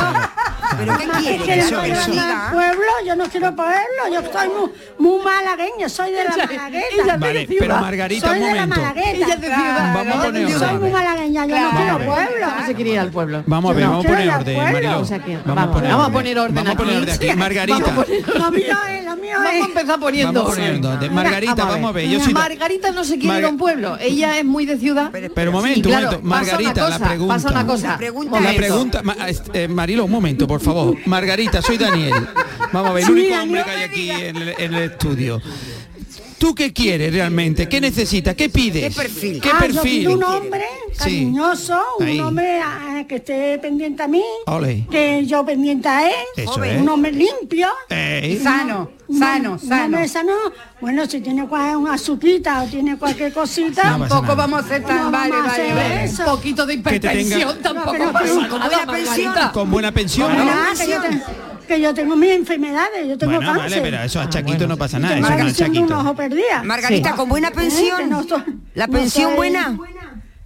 [0.78, 1.44] ¿Pero qué quiere?
[1.44, 2.10] Que Eso, eso.
[2.52, 7.16] pueblo, yo no quiero pueblo, yo soy muy, muy malagueña, soy de la ella malagueta.
[7.16, 8.80] Vale, pero Margarita, soy un de la momento.
[8.80, 9.10] malagueta.
[9.10, 9.94] Ella es de ciudad.
[9.94, 10.92] Vamos a poner Yo soy muy orden.
[10.92, 12.08] malagueña, yo no quiero Vamos a ver.
[12.28, 12.46] pueblo.
[12.58, 13.42] No se quiere ir al pueblo.
[13.46, 14.72] Vamos a ver, vamos a poner orden, pueblo.
[14.72, 14.98] Mariló.
[15.00, 16.12] O sea que, Vamos a vamos, poner a orden.
[16.12, 17.02] poner orden Vamos a poner aquí.
[17.12, 17.38] orden aquí.
[17.38, 17.78] Margarita.
[17.78, 20.32] Vamos a poner- lo lo mío Vamos es- a empezar poniendo.
[20.42, 20.96] Vamos poniendo.
[20.96, 22.08] De- Margarita, vamos a ver.
[22.08, 23.96] Yo soy ta- Margarita no se quiere ir a un pueblo.
[24.00, 25.10] Ella es muy de ciudad.
[25.12, 26.28] Pero un momento, claro, momento.
[26.28, 27.34] pasa Margarita, una la cosa, pregunta.
[27.34, 27.88] Pasa una cosa.
[27.88, 28.40] La pregunta.
[28.40, 29.16] La pregunta, ma-
[29.54, 30.96] eh, Marilo, un momento, por favor.
[31.06, 32.14] Margarita, soy Daniel.
[32.72, 35.40] Vamos a ver, el único hombre que hay aquí en el, en el estudio.
[36.38, 37.68] ¿Tú qué quieres realmente?
[37.68, 38.34] ¿Qué necesitas?
[38.34, 38.94] ¿Qué pides?
[38.94, 39.40] ¿Qué perfil?
[39.40, 40.08] ¿Qué Ah, yo perfil?
[40.08, 40.98] un hombre Sí.
[40.98, 42.18] cariñoso, Ahí.
[42.20, 44.86] un hombre ah, que esté pendiente a mí, Ole.
[44.90, 46.88] que yo pendiente a él, Eso un es.
[46.88, 47.68] hombre limpio.
[47.88, 48.38] Ey.
[48.38, 50.08] Sano, sano, sano.
[50.08, 50.32] sano.
[50.80, 54.34] Bueno, si tiene una azuquita o tiene cualquier cosita, Tampoco nada.
[54.34, 56.04] vamos a ser tan No vale, vale, hacer vale.
[56.04, 56.22] eso.
[56.24, 60.30] Un poquito de tenga- hipertensión tampoco No, pero- pasa pero- nada, con buena pensión.
[61.66, 63.80] Que yo tengo mis enfermedades, yo tengo Bueno, cáncer.
[63.80, 65.14] vale, pero eso a Chaquito no pasa nada.
[65.14, 66.62] Tengo Eso con el un ojo perdida.
[66.62, 67.16] Margarita, Sí.
[67.16, 67.52] con buena ¿Eh?
[67.54, 68.08] Pensión.
[68.10, 68.24] no
[68.74, 69.78] ¿La no pensión soy- buena?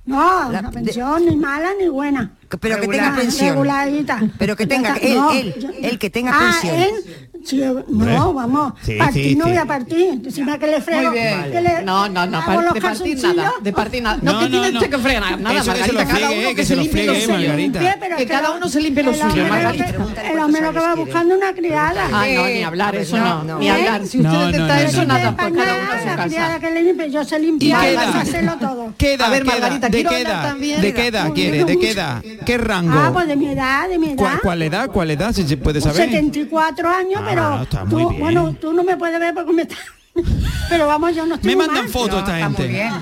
[0.05, 2.33] No, La- la, de- pensión ni mala ni buena.
[2.61, 3.49] Pero que tenga pensión.
[3.51, 4.21] Regularita.
[4.39, 5.39] Pero que tenga, él, está.
[5.39, 6.77] él, él que tenga ah, pensión.
[6.77, 9.51] él, sí, no, vamos, Sí, partir sí, no sí.
[9.51, 10.21] voy a partir.
[10.25, 10.81] Encima que le
[11.11, 11.51] bien.
[11.53, 14.19] que le No, no, no, par- de partir nada, de partir nada.
[14.23, 14.81] No, No, que no, tiene no.
[14.81, 17.57] que fregar nada, Eso que se lo Margarita, cada uno que se se lo limpie.
[17.57, 19.87] Limpie, pero Que cada lo- uno se limpie lo suyo, Margarita.
[20.31, 22.05] El hombre lo que va buscando una criada.
[22.13, 24.07] Ah, no, ni hablar, eso no, ni hablar.
[24.07, 26.29] Si usted detecta eso, nada, pues cada uno a su la casa.
[26.29, 28.17] criada que le limpie, yo sé ¿Y limpiar, qué yo sé edad?
[28.21, 28.93] hacerlo todo.
[28.99, 29.27] ¿Qué edad?
[29.29, 29.45] A ver?
[29.45, 30.03] Margarita, ¿De
[30.43, 31.65] también- ¿De qué edad Uy, quiere?
[31.65, 32.23] ¿De edad?
[32.45, 32.93] ¿Qué rango?
[32.95, 34.17] Ah, pues de mi edad, de mi edad.
[34.43, 34.89] ¿Cuál, edad?
[34.93, 35.33] ¿Cuál edad?
[35.33, 36.09] Si se puede saber.
[36.11, 38.21] 74 años, Ah, pero está muy tú, bien.
[38.21, 39.69] bueno, tú no me puedes ver porque me.
[40.69, 41.89] Pero vamos, yo no estoy Me mandan mal.
[41.93, 42.73] fotos esta Está muy gente.
[42.73, 42.93] bien.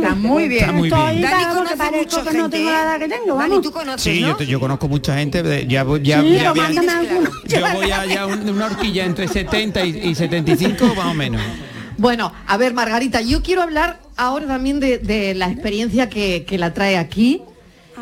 [0.00, 0.60] Está muy bien.
[0.62, 1.22] Está muy Estoy, bien.
[1.22, 2.72] Dani claro, porque conoce parezco mucha que no gente, tengo ¿eh?
[2.72, 3.62] la edad que tengo, Dani, vamos.
[3.62, 4.28] tú conoces, Sí, ¿no?
[4.28, 5.42] yo, te- yo conozco mucha gente.
[5.42, 6.54] de- Ya, ya, Sí, yo
[7.74, 11.42] voy a ya un- una horquilla entre 70 y, y 75 más o menos.
[11.98, 16.56] Bueno, a ver, Margarita, yo quiero hablar ahora también de, de la experiencia que, que
[16.56, 17.42] la trae aquí,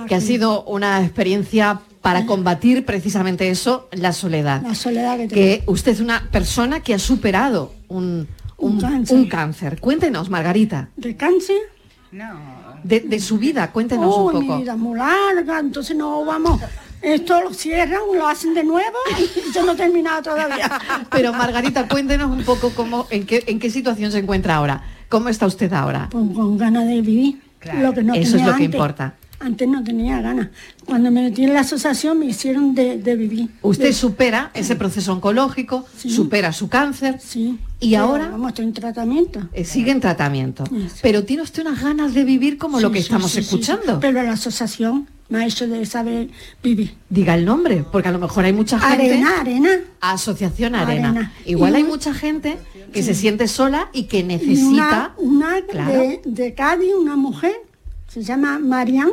[0.06, 4.62] que ha sido una experiencia para combatir precisamente eso, la soledad.
[4.62, 5.34] La soledad que tengo.
[5.34, 9.16] Que usted es una persona que ha superado un, Un un- cáncer.
[9.16, 9.80] un cáncer.
[9.80, 11.56] Cuéntenos, Margarita, ¿De cáncer?
[12.82, 14.60] de, de su vida, cuéntenos Uy, un mi poco.
[14.60, 16.60] vida es muy larga, entonces no vamos...
[17.02, 20.70] Esto lo cierran, lo hacen de nuevo y yo no he terminado todavía.
[21.10, 24.82] Pero Margarita, cuéntenos un poco cómo, en qué, en qué situación se encuentra ahora.
[25.08, 26.08] ¿Cómo está usted ahora?
[26.10, 27.40] Pues con ganas de vivir.
[27.80, 29.14] Lo que no Eso es lo que importa.
[29.40, 30.48] Antes no tenía ganas.
[30.84, 33.48] Cuando me metí en la asociación me hicieron de, de vivir.
[33.62, 36.10] Usted De- supera ese proceso oncológico, Sí.
[36.10, 37.58] supera su cáncer Sí.
[37.80, 39.48] y Pero, ahora Vamos, estoy en tratamiento.
[39.54, 40.64] eh, sigue en tratamiento.
[40.64, 40.96] Eso.
[41.02, 43.98] Pero tiene usted unas ganas de vivir como lo que estamos escuchando.
[43.98, 46.28] Pero la asociación me ha hecho de saber
[46.62, 46.94] vivir.
[47.08, 49.10] Diga el nombre, porque a lo mejor hay mucha gente.
[49.12, 49.70] Arena, arena.
[50.02, 51.10] Asociación Arena.
[51.10, 51.32] Arena.
[51.46, 52.58] Igual Y hay un- mucha gente
[52.92, 55.14] que se siente sola y que Y necesita.
[55.16, 55.92] una, una Claro.
[55.92, 57.54] de, de Cádiz, una mujer,
[58.08, 59.08] se llama Marian.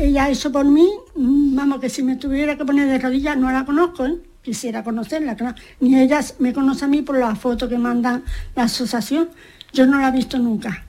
[0.00, 3.50] Ella hizo por mí, mm, vamos, que si me tuviera que poner de rodillas, no
[3.52, 4.16] la conozco, ¿eh?
[4.42, 5.54] quisiera conocerla, claro.
[5.80, 8.24] Ni ella me conoce a mí por la foto que mandan
[8.56, 9.28] la asociación.
[9.74, 10.84] Yo no la he visto nunca.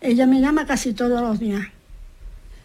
[0.00, 1.62] Ella me llama casi todos los días.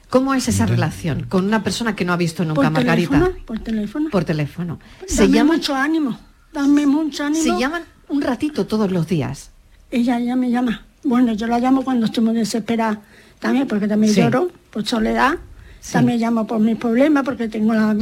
[0.10, 3.10] ¿Cómo es esa relación con una persona que no ha visto nunca, por Margarita?
[3.20, 4.10] teléfono, por teléfono.
[4.12, 4.80] Por teléfono.
[5.08, 6.20] Se Dame llaman, mucho ánimo,
[6.54, 7.44] dame mucho ánimo.
[7.44, 9.50] se llaman un ratito todos los días.
[9.92, 10.86] Ella, ella me llama.
[11.04, 13.02] Bueno, yo la llamo cuando estoy muy desesperada
[13.40, 14.22] también, porque también Sí.
[14.22, 15.34] lloro por soledad.
[15.80, 15.94] Sí.
[15.94, 17.96] También llamo por mis problemas, porque tengo la,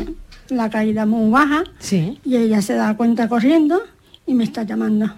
[0.50, 1.64] la caída muy baja.
[1.80, 2.20] Sí.
[2.26, 3.82] Y ella se da cuenta corriendo
[4.26, 5.14] y me está llamando.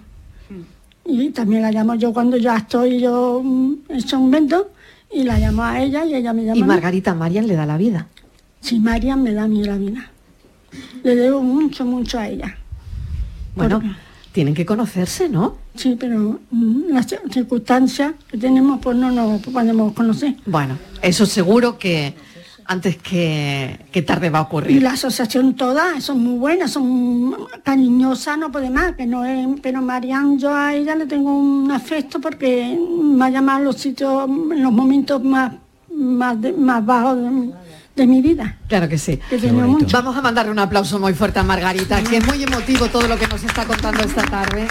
[1.04, 4.70] Y también la llamo yo cuando ya estoy yo mm, hecho un vento
[5.10, 6.58] y la llamo a ella y ella me llama.
[6.58, 6.62] Y.
[6.64, 8.06] Margarita Marian le da la vida.
[8.60, 10.10] Sí, Marian me da a mí la vida.
[11.02, 12.58] Le debo mucho, mucho a ella.
[13.56, 13.94] Bueno, Porque-
[14.32, 15.56] tienen que conocerse, ¿no?
[15.74, 20.36] Sí, pero mm, las cir- circunstancias que tenemos pues no nos podemos conocer.
[20.44, 22.14] Bueno, eso seguro que
[22.70, 24.82] antes que, tarde va a Y ocurrir.
[24.82, 29.80] la asociación toda son muy buenas, son cariñosas, no puede más, que no es, pero
[29.80, 34.28] Marian, yo a ella le tengo un afecto porque me ha llamado a los sitios,
[34.28, 35.52] en los momentos más,
[35.94, 37.18] más, de- más bajos
[37.98, 38.56] de mi vida.
[38.68, 39.18] Claro que sí.
[39.28, 39.96] Que tenía mucho.
[39.98, 43.18] Vamos a mandarle un aplauso muy fuerte a Margarita, que es muy emotivo todo lo
[43.18, 44.66] que nos está contando esta tarde.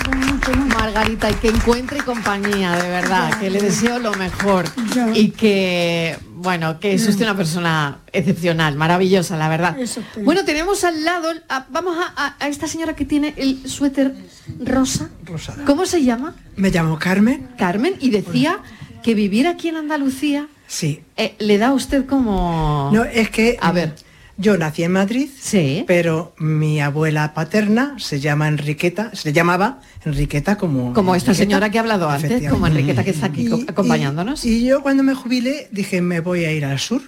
[0.80, 4.66] Margarita, y que encuentre compañía, de verdad, que le deseo lo mejor.
[5.14, 9.76] Y que, bueno, que es usted una persona excepcional, maravillosa, la verdad.
[10.24, 14.14] Bueno, tenemos al lado, a- vamos a, a- a esta señora que tiene el suéter
[14.60, 15.10] rosa.
[15.26, 15.66] Rosada.
[15.66, 16.34] ¿Cómo se llama?
[16.56, 17.50] Me llamo Carmen.
[17.58, 18.60] Carmen, y decía
[19.04, 21.02] que vivir aquí en Andalucía Sí.
[21.16, 22.92] eh, le da a usted como...
[22.94, 23.96] No, es que A ver.
[24.38, 25.84] yo nací en Madrid, Sí.
[25.88, 31.70] pero mi abuela paterna se llama Enriqueta, se llamaba Enriqueta como Como esta Enriqueta, señora
[31.72, 34.44] que ha hablado antes, como Enriqueta que está aquí Y- acompañándonos.
[34.46, 37.02] Y, y yo cuando me jubilé dije, me voy a ir al sur.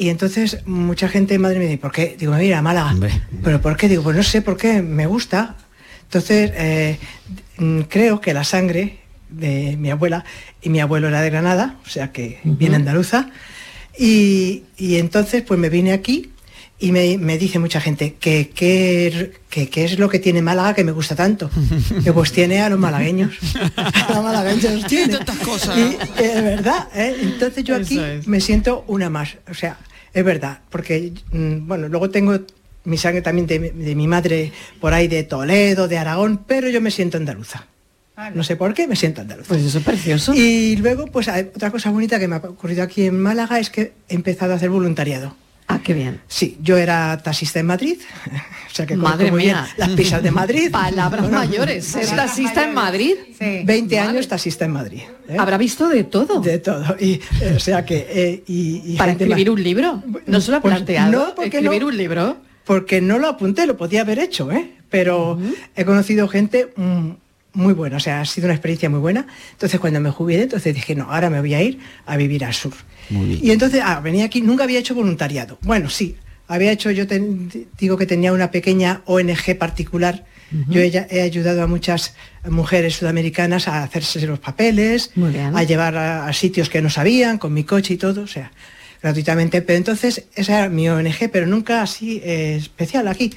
[0.00, 2.16] Y entonces mucha gente en Madrid me dice, ¿por qué?
[2.18, 2.92] Digo, me voy a ir a Málaga.
[2.92, 3.10] Hombre.
[3.42, 3.88] ¿Pero por qué?
[3.88, 5.56] Digo, pues no sé por qué, me gusta.
[6.04, 6.98] Entonces, eh,
[7.58, 10.24] mm, creo que la sangre de mi abuela
[10.62, 13.30] y mi abuelo era de Granada, o sea que viene andaluza,
[13.98, 16.30] y, y entonces pues me vine aquí
[16.80, 20.74] y me, me dice mucha gente que qué que, que es lo que tiene Málaga
[20.74, 21.50] que me gusta tanto.
[22.04, 23.36] Que pues tiene a los malagueños.
[23.76, 25.16] a los malagueños tiene.
[25.16, 25.76] tantas cosas.
[25.76, 27.16] Y es verdad, ¿eh?
[27.20, 28.28] entonces yo aquí es.
[28.28, 29.36] me siento una más.
[29.50, 29.78] O sea,
[30.14, 32.38] es verdad, porque mm, bueno, luego tengo
[32.84, 36.80] mi sangre también de, de mi madre por ahí de Toledo, de Aragón, pero yo
[36.80, 37.66] me siento andaluza.
[38.34, 39.48] No sé por qué, me siento andaluza.
[39.48, 40.34] Pues eso es precioso.
[40.34, 43.70] Y luego, pues hay otra cosa bonita que me ha ocurrido aquí en Málaga es
[43.70, 45.34] que he empezado a hacer voluntariado.
[45.70, 46.20] Ah, qué bien.
[46.28, 47.98] Sí, yo era taxista en Madrid,
[48.70, 49.68] o sea que Madre muy bien mía.
[49.76, 50.70] las pisas de Madrid.
[50.70, 51.84] Palabras Bueno, mayores.
[51.84, 53.14] Ser taxista en Madrid.
[53.38, 55.02] 20 años taxista en Madrid.
[55.28, 55.36] ¿eh?
[55.38, 56.40] Habrá visto de todo.
[56.40, 56.96] De todo.
[56.98, 58.06] Y, eh, o sea que...
[58.08, 60.02] eh, y, y Para escribir más- un libro.
[60.26, 61.12] ¿No se lo ha Pues planteado?
[61.12, 61.88] no, porque escribir no.
[61.88, 62.36] un libro.
[62.64, 64.70] Porque no lo apunté, lo podía haber hecho, ¿eh?
[64.88, 65.38] Pero
[65.76, 67.10] he conocido gente mm,
[67.58, 69.26] muy buena, o sea, ha sido una experiencia muy buena.
[69.52, 72.54] Entonces cuando me jubilé, entonces dije, no, ahora me voy a ir a vivir al
[72.54, 72.72] sur.
[73.42, 75.58] Y entonces, ah, venía aquí, nunca había hecho voluntariado.
[75.62, 76.16] Bueno, sí,
[76.46, 80.24] había hecho, yo ten- digo que tenía una pequeña ONG particular.
[80.68, 82.14] Yo he, he ayudado a muchas
[82.48, 85.10] mujeres sudamericanas a hacerse los papeles,
[85.56, 88.50] a llevar a, a sitios que no sabían, con mi coche y todo, o sea,
[89.02, 89.60] gratuitamente.
[89.62, 93.32] Pero entonces, esa era mi ONG, pero nunca así eh, especial aquí.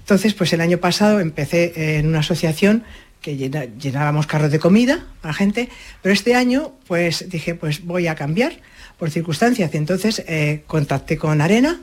[0.00, 2.84] Entonces, pues el año pasado empecé eh, en una asociación
[3.20, 5.68] que llena- llenábamos carros de comida a la gente,
[6.02, 8.52] pero este año pues dije, pues voy a cambiar
[8.98, 9.70] por circunstancias.
[9.72, 11.80] Y entonces eh, contacté con Arena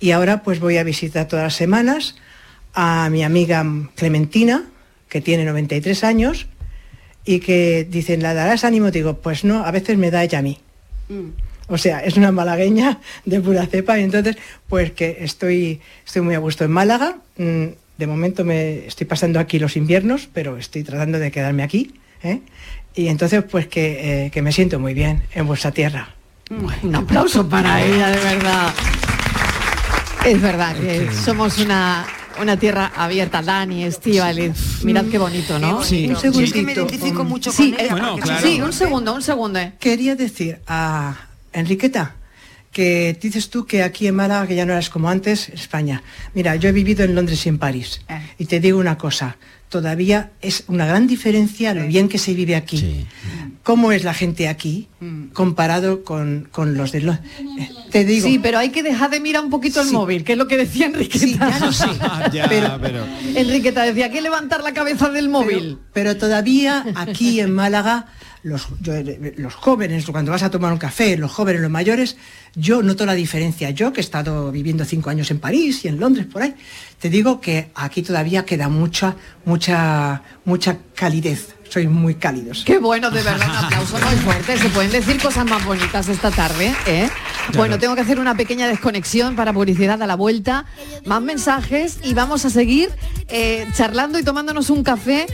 [0.00, 2.16] y ahora pues voy a visitar todas las semanas
[2.74, 4.64] a mi amiga Clementina,
[5.08, 6.46] que tiene 93 años,
[7.24, 8.90] y que dicen, ¿la darás ánimo?
[8.90, 10.58] Digo, pues no, a veces me da ella a mí.
[11.68, 14.36] O sea, es una malagueña de pura cepa y entonces
[14.68, 17.16] pues que estoy, estoy muy a gusto en Málaga.
[17.38, 17.66] Mm,
[17.98, 21.94] De momento me estoy pasando aquí los inviernos, pero estoy tratando de quedarme aquí.
[22.22, 22.40] ¿eh?
[22.94, 26.08] Y entonces pues que, eh, que me siento muy bien en vuestra tierra.
[26.82, 28.72] Un aplauso para ella, de verdad.
[30.26, 32.06] Es verdad que somos una,
[32.40, 34.82] una tierra abierta, Dani, Estíbaliz.
[34.84, 35.82] Mirad qué bonito, ¿no?
[35.82, 36.44] Sí, un segundito.
[36.44, 38.46] Es que me identifico mucho sí, con ella, eh, Bueno, claro.
[38.46, 39.58] sí, un segundo, un segundo.
[39.58, 39.72] eh.
[39.78, 41.14] Quería decir a
[41.52, 42.14] Enriqueta
[42.74, 46.02] que dices tú que aquí en Málaga que ya no eras como antes, en España.
[46.34, 48.00] Mira, yo he vivido en Londres y en París.
[48.38, 49.38] Y te digo una cosa,
[49.70, 53.06] todavía es una gran diferencia lo bien que se vive aquí.
[53.62, 54.88] ¿Cómo es la gente aquí
[55.32, 57.30] comparado con, con los de Londres?
[57.90, 58.26] Te digo.
[58.26, 59.92] Sí, pero hay que dejar de mirar un poquito el Sí.
[59.94, 61.48] móvil, que es lo que decía Enriqueta.
[61.50, 61.86] ya lo sé.
[62.32, 63.06] Ya, Pero- pero...
[63.34, 65.78] Enriqueta decía, hay que levantar la cabeza del móvil.
[65.94, 68.06] Pero todavía aquí en Málaga,
[68.44, 68.92] los, yo-
[69.36, 72.16] los jóvenes, cuando vas a tomar un café, los jóvenes, los mayores,
[72.54, 73.70] yo noto la diferencia.
[73.70, 76.54] Yo que he estado viviendo cinco años en París y en Londres, por ahí,
[77.00, 81.48] te digo que aquí todavía queda mucha, mucha, mucha calidez.
[81.70, 82.62] Sois muy cálidos.
[82.64, 84.56] Qué bueno, de verdad, un aplauso muy fuerte.
[84.58, 87.08] Se pueden decir cosas más bonitas esta tarde, ¿eh?
[87.56, 90.66] Bueno, tengo que hacer una pequeña desconexión para publicidad a la vuelta.
[91.04, 92.90] Más mensajes y vamos a seguir
[93.28, 95.26] eh, charlando y tomándonos un café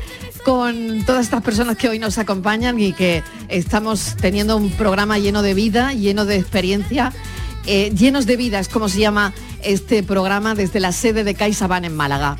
[0.44, 5.42] con todas estas personas que hoy nos acompañan y que estamos teniendo un programa lleno
[5.42, 7.12] de vida, lleno de experiencia,
[7.66, 11.84] eh, llenos de vida, es como se llama este programa desde la sede de CaixaBank
[11.84, 12.36] en Málaga.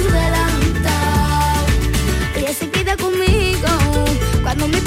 [0.00, 1.66] Su delantal.
[2.36, 3.68] Ella se queda conmigo
[4.42, 4.82] cuando mis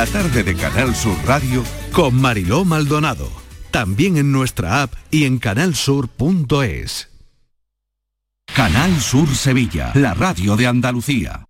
[0.00, 3.30] La tarde de Canal Sur Radio con Mariló Maldonado.
[3.70, 7.10] También en nuestra app y en canalsur.es.
[8.46, 11.49] Canal Sur Sevilla, la radio de Andalucía.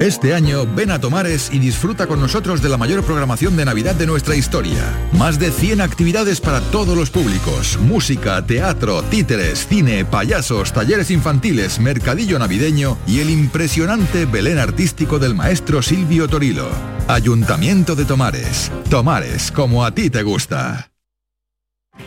[0.00, 3.94] Este año ven a Tomares y disfruta con nosotros de la mayor programación de Navidad
[3.94, 4.82] de nuestra historia.
[5.12, 7.78] Más de 100 actividades para todos los públicos.
[7.80, 15.34] Música, teatro, títeres, cine, payasos, talleres infantiles, mercadillo navideño y el impresionante Belén artístico del
[15.34, 16.68] maestro Silvio Torilo.
[17.08, 18.70] Ayuntamiento de Tomares.
[18.90, 20.90] Tomares, como a ti te gusta.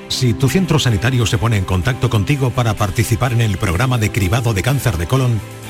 [0.09, 4.11] Si tu centro sanitario se pone en contacto contigo para participar en el programa de
[4.11, 5.41] cribado de cáncer de colon,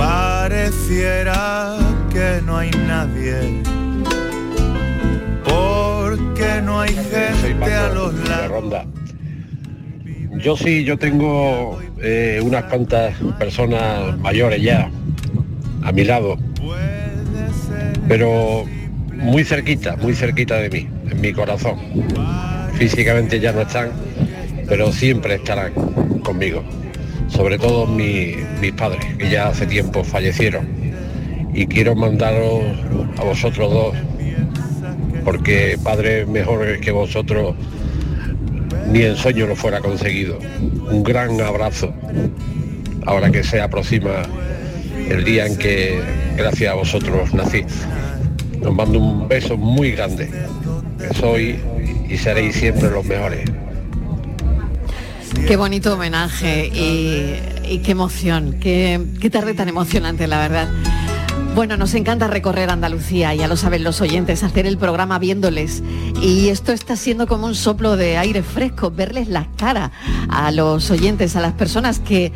[0.00, 1.76] pareciera
[2.10, 3.62] que no hay nadie.
[5.44, 8.48] Porque no hay gente a los lados.
[8.48, 8.86] Ronda.
[10.38, 14.90] Yo sí, yo tengo eh, unas cuantas personas mayores ya
[15.82, 16.38] a mi lado,
[18.08, 18.64] pero
[19.14, 21.76] muy cerquita, muy cerquita de mí, en mi corazón.
[22.74, 23.90] Físicamente ya no están,
[24.66, 25.72] pero siempre estarán
[26.24, 26.64] conmigo.
[27.30, 30.66] Sobre todo mi- mis padres, que ya hace tiempo fallecieron.
[31.54, 32.62] Y quiero mandaros
[33.18, 33.96] a vosotros dos
[35.24, 37.54] porque padre mejor que vosotros
[38.90, 40.38] ni en sueño lo fuera conseguido.
[40.90, 41.92] Un gran abrazo,
[43.06, 44.22] ahora que se aproxima
[45.08, 46.00] el día en que,
[46.36, 47.64] gracias a vosotros, nací.
[48.64, 50.30] Os mando un beso muy grande.
[51.20, 51.56] Soy
[52.08, 53.40] y seréis siempre los mejores.
[55.46, 60.68] Qué bonito homenaje y, qué emoción, qué, tarde tan emocionante, la verdad.
[61.54, 65.82] Bueno, nos encanta recorrer Andalucía, ya lo saben los oyentes, hacer el programa viéndoles.
[66.22, 69.90] Y esto está siendo como un soplo de aire fresco, verles la cara
[70.28, 72.32] a los oyentes, a las personas que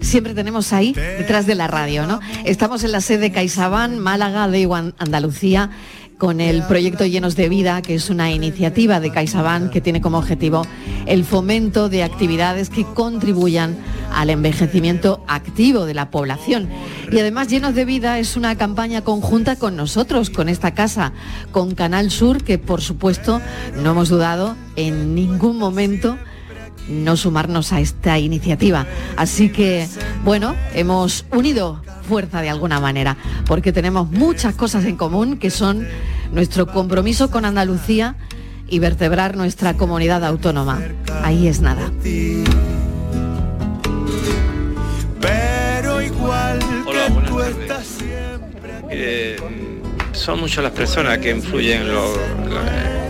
[0.00, 2.20] siempre tenemos ahí detrás de la radio, ¿no?
[2.44, 5.70] Estamos en la sede CaixaBank, Málaga, de Andalucía,
[6.18, 10.18] con el proyecto Llenos de Vida, que es una iniciativa de CaixaBank que tiene como
[10.18, 10.66] objetivo
[11.06, 13.76] el fomento de actividades que contribuyan
[14.12, 16.68] al envejecimiento activo de la población.
[17.12, 21.12] Y además Llenos de Vida es una campaña conjunta con nosotros, con esta casa,
[21.52, 23.40] con Canal Sur, que por supuesto
[23.80, 26.18] no hemos dudado en ningún momento
[26.88, 28.86] no sumarnos a esta iniciativa.
[29.16, 29.86] Así que,
[30.24, 33.16] bueno, hemos unido fuerza de alguna manera,
[33.46, 35.86] porque tenemos muchas cosas en común que son
[36.32, 38.16] nuestro compromiso con Andalucía
[38.68, 40.80] y vertebrar nuestra comunidad autónoma.
[41.22, 41.90] Ahí es nada.
[45.20, 47.98] Pero igual Hola, buenas tardes.
[48.90, 49.36] Eh,
[50.12, 52.14] son muchas las personas que influyen en, lo-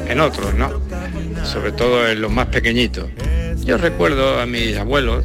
[0.08, 0.70] en otros, ¿no?
[1.52, 3.06] Sobre todo en los más pequeñitos.
[3.64, 5.24] Yo recuerdo a mis abuelos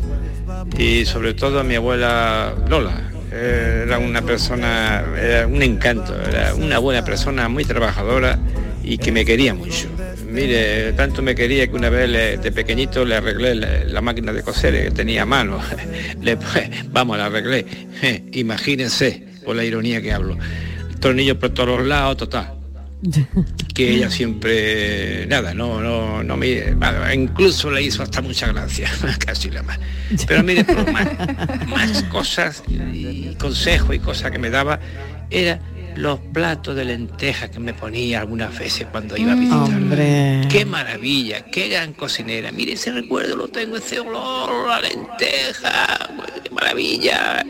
[0.77, 3.09] y sobre todo a mi abuela Lola.
[3.31, 8.37] Era una persona, era un encanto, era una buena persona, muy trabajadora
[8.83, 9.87] y que me quería mucho.
[10.29, 14.43] Mire, tanto me quería que una vez de pequeñito le arreglé la, la máquina de
[14.43, 15.59] coser que tenía a mano.
[16.21, 16.37] Le-
[16.91, 17.65] vamos, la arreglé.
[18.33, 20.37] Imagínense, por la ironía que hablo.
[20.99, 22.52] Tornillos por todos los lados, total
[23.73, 26.75] que ella siempre nada no no no me
[27.13, 28.89] incluso le hizo hasta mucha gracia
[29.25, 29.79] casi la más.
[30.27, 31.07] Pero mire por más,
[31.67, 34.79] más cosas y consejos y cosas que me daba
[35.29, 35.59] era
[35.95, 39.61] los platos de lentejas que me ponía algunas veces cuando iba a visitar.
[39.61, 40.41] Hombre.
[40.49, 42.51] qué maravilla qué gran cocinera.
[42.51, 46.09] Mire ese recuerdo lo tengo ese olor la lenteja
[46.43, 47.43] qué maravilla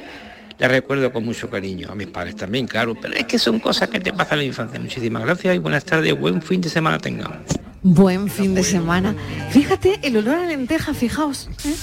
[0.64, 3.90] la recuerdo con mucho cariño, a mis padres también, claro, pero es que son cosas
[3.90, 4.80] que te pasan en la infancia.
[4.80, 7.40] Muchísimas gracias y buenas tardes, buen fin de semana tengamos.
[7.82, 9.14] Buen fin de semana.
[9.50, 11.50] Fíjate, el olor a lenteja, fijaos.
[11.66, 11.74] ¿eh?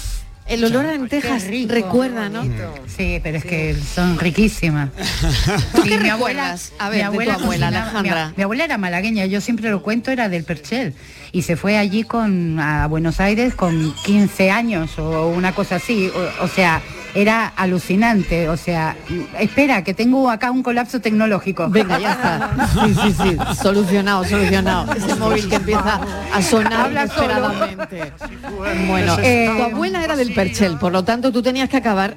[0.47, 2.43] El olor a lentejas recuerda, ¿no?
[2.87, 4.89] Sí, pero es que son riquísimas.
[5.75, 6.73] ¿Tú Sí, qué mi recuerdas?
[6.79, 8.29] abuela- A ver, mi de tu abuela, cocinaba- Alejandra.
[8.29, 10.95] Mi, mi abuela era malagueña, yo siempre lo cuento, era del Perchel.
[11.33, 16.11] Y se fue allí con a Buenos Aires con 15 años o una cosa así.
[16.41, 16.81] O, o sea,
[17.15, 18.49] era alucinante.
[18.49, 18.97] O sea,
[19.39, 21.69] espera, que tengo acá un colapso tecnológico.
[21.69, 22.69] Venga, ya está.
[22.87, 23.37] Sí, sí, sí.
[23.63, 24.93] Solucionado, solucionado.
[24.93, 26.01] Ese móvil que empieza
[26.35, 27.25] a sonar Habla solo.
[27.25, 28.13] inesperadamente.
[28.89, 32.17] Bueno, Eh, tu abuela era del Perchel, por lo tanto tú tenías que acabar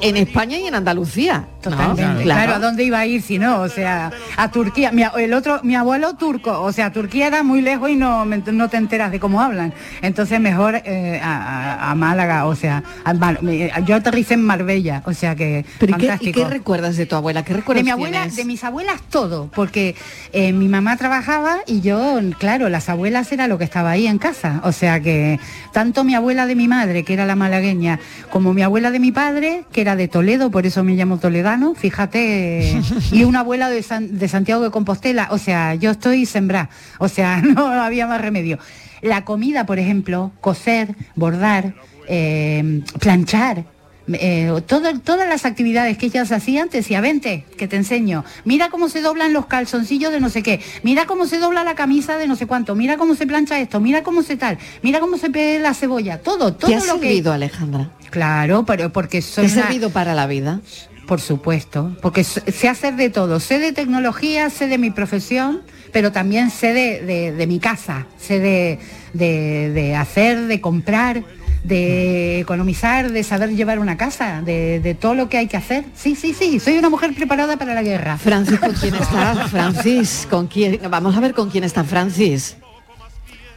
[0.00, 1.46] en España y en Andalucía.
[1.64, 1.70] ¿no?
[1.70, 2.22] Totalmente.
[2.22, 2.54] Claro.
[2.54, 3.60] ¿a dónde iba a ir si no?
[3.60, 4.92] O sea, a Turquía.
[4.92, 8.68] Mi, el otro, mi abuelo turco, o sea, Turquía era muy lejos y no, no
[8.68, 9.74] te enteras de cómo hablan.
[10.02, 15.64] Entonces mejor eh, a, Málaga, o sea, a yo aterricé en Marbella, o sea que
[15.78, 16.40] Pero ¿y qué, y fantástico.
[16.40, 17.44] qué recuerdas de tu abuela?
[17.44, 18.36] ¿Qué recuerdas de mi abuela, tienes?
[18.36, 19.96] de mis abuelas todo, porque
[20.32, 24.18] eh, mi mamá trabajaba y yo, claro, las abuelas era lo que estaba ahí en
[24.18, 24.60] casa.
[24.64, 25.38] O sea que
[25.72, 27.98] tanto mi abuela de mi madre, que era la malagueña,
[28.30, 31.74] como mi abuela de mi padre, que era de Toledo, por eso me llamo toledano,
[31.74, 32.80] fíjate,
[33.12, 35.28] y una abuela de, San- de Santiago de Compostela.
[35.32, 36.70] O sea, yo estoy sembrada.
[36.98, 38.58] O sea, no había más remedio.
[39.02, 41.74] La comida, por ejemplo, coser, bordar,
[42.06, 43.64] eh, planchar,
[44.12, 48.24] eh, todo- todas las actividades que ellas hacían, te decía, vente, que te enseño.
[48.44, 50.60] Mira cómo se doblan los calzoncillos de no sé qué.
[50.84, 52.74] Mira cómo se dobla la camisa de no sé cuánto.
[52.76, 53.80] Mira cómo se plancha esto.
[53.80, 54.58] Mira cómo se tal.
[54.82, 56.18] Mira cómo se pega la cebolla.
[56.18, 57.34] Todo, todo ¿Te ha lo servido, que...
[57.36, 57.90] Alejandra?
[58.10, 60.60] Claro, pero porque soy ¿Te una- servido para la vida?
[61.06, 63.40] Por supuesto, porque sé hacer de todo.
[63.40, 68.06] Sé de tecnología, sé de mi profesión, pero también sé de, de- de mi casa.
[68.18, 68.78] Sé de,
[69.12, 71.24] de- de hacer, de comprar,
[71.64, 75.84] de economizar, de saber llevar una casa, de, de todo lo que hay que hacer.
[75.96, 78.16] Sí, sí, sí, soy una mujer preparada para la guerra.
[78.16, 79.50] Francis, ¿con quién estás?
[79.50, 80.78] Francis, ¿con quién?
[80.88, 82.56] Vamos a ver con quién está Francis.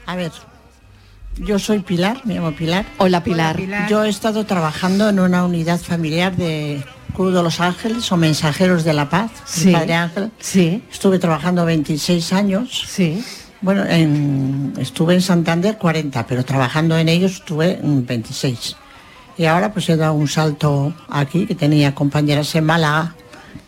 [0.07, 0.31] A ver,
[1.37, 2.85] yo soy Pilar, me llamo Pilar.
[2.97, 3.59] Hola, Pilar.
[3.89, 6.83] Yo he estado trabajando en una unidad familiar de
[7.15, 9.71] Cruz de Los Ángeles o Mensajeros de la Paz, Sí.
[9.71, 10.31] Padre Ángel.
[10.39, 10.83] Sí.
[10.91, 12.83] Estuve trabajando 26 años.
[12.87, 13.23] Sí.
[13.61, 18.75] Bueno, en- estuve en Santander 40, pero trabajando en ellos estuve mm, 26.
[19.37, 23.15] Y ahora pues he dado un salto aquí, que tenía compañeras en Málaga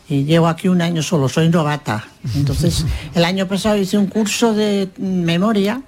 [0.08, 2.06] y llevo aquí un año solo, soy novata.
[2.36, 2.86] Entonces,
[3.16, 5.82] el año pasado hice un curso de memoria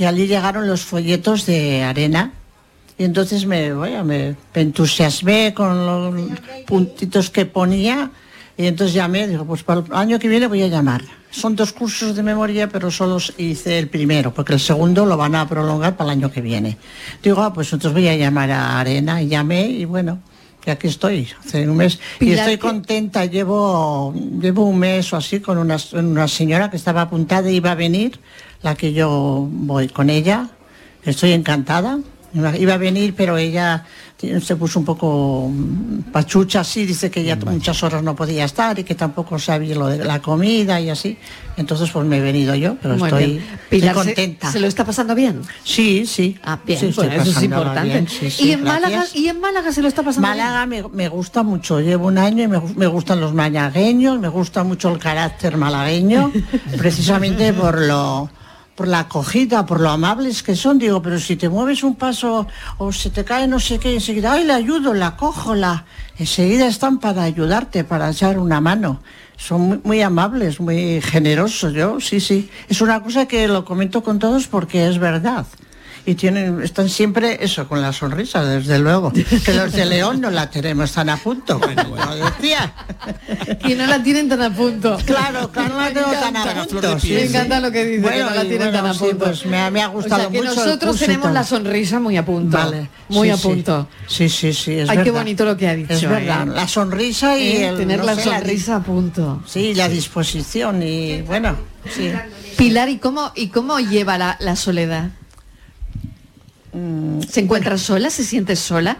[0.00, 2.32] y allí llegaron los folletos de arena.
[2.96, 6.14] Y entonces me, vaya, me entusiasmé con los
[6.66, 8.10] puntitos que ponía
[8.56, 11.02] y entonces llamé, digo, pues para el año que viene voy a llamar.
[11.30, 15.34] Son dos cursos de memoria, pero solo hice el primero, porque el segundo lo van
[15.34, 16.78] a prolongar para el año que viene.
[17.22, 20.18] Digo, ah, pues entonces voy a llamar a Arena y llamé y bueno,
[20.62, 22.00] que aquí estoy, hace un mes.
[22.20, 26.76] y estoy ¿qué- contenta, llevo, llevo un mes o así con una, una señora que
[26.78, 28.18] estaba apuntada y iba a venir,
[28.62, 30.48] la que yo voy con ella.
[31.04, 31.98] Estoy encantada.
[32.32, 33.84] Iba a venir, pero ella
[34.40, 38.78] se puso un poco mm, pachucha así, dice que ya muchas horas no podía estar
[38.78, 41.16] y que tampoco sabía lo de la comida y así.
[41.56, 43.38] Entonces pues me he venido yo, pero Muy estoy, bien.
[43.42, 44.52] estoy Pilar, ¿se- contenta.
[44.52, 45.40] ¿se, lo está pasando bien?
[45.64, 46.38] Sí, sí.
[46.44, 47.88] Ah, bien, Sí, estoy bueno, eso es importante.
[47.88, 49.06] bien, sí, sí, ¿Y, en Málaga.
[49.12, 52.44] ¿Y en Málaga se lo está pasando Málaga me, me gusta mucho, llevo un año
[52.44, 56.30] y me, me gustan los malagueños, me gusta mucho el carácter malagueño,
[56.78, 58.30] precisamente por lo
[58.80, 62.46] por la acogida, por lo amables que son, digo, pero si te mueves un paso
[62.78, 65.84] o se te cae no sé qué, enseguida, ay, le ayudo, la cojo, la...
[66.16, 69.02] enseguida están para ayudarte, para echar una mano.
[69.36, 72.48] Son muy, muy amables, muy generosos, yo, sí, sí.
[72.70, 75.44] Es una cosa que lo comento con todos porque es verdad.
[76.06, 79.12] Y tienen, están siempre eso, con la sonrisa, desde luego.
[79.12, 82.72] Que los de León no la tenemos tan a punto, como lo decía.
[83.68, 84.96] Y no la tienen tan a punto.
[85.04, 86.98] Claro, claro, no la tengo tan a punto.
[86.98, 87.26] sí, Me sí.
[87.28, 89.24] encanta lo que dice, Bueno, que no la tienen bueno, tan a sí, punto.
[89.26, 92.16] pues me ha, me ha O gustado sea, que mucho nosotros tenemos la sonrisa muy
[92.16, 92.56] a punto.
[92.56, 93.88] Vale, Muy a punto.
[94.06, 95.92] Sí, sí, sí, es Ay, qué bonito lo que ha dicho.
[95.92, 96.52] Es verdad, ¿eh?
[96.54, 97.68] la sonrisa y ¿Eh?
[97.68, 99.42] el, tener no la sé, sonrisa a punto.
[99.46, 101.56] Sí, la disposición y bueno,
[101.94, 102.10] sí.
[102.56, 105.10] Pilar, ¿y cómo, y cómo lleva la, la soledad?
[106.72, 108.10] Mm, ¿Se encuentra sola?
[108.10, 108.98] ¿Se siente sola?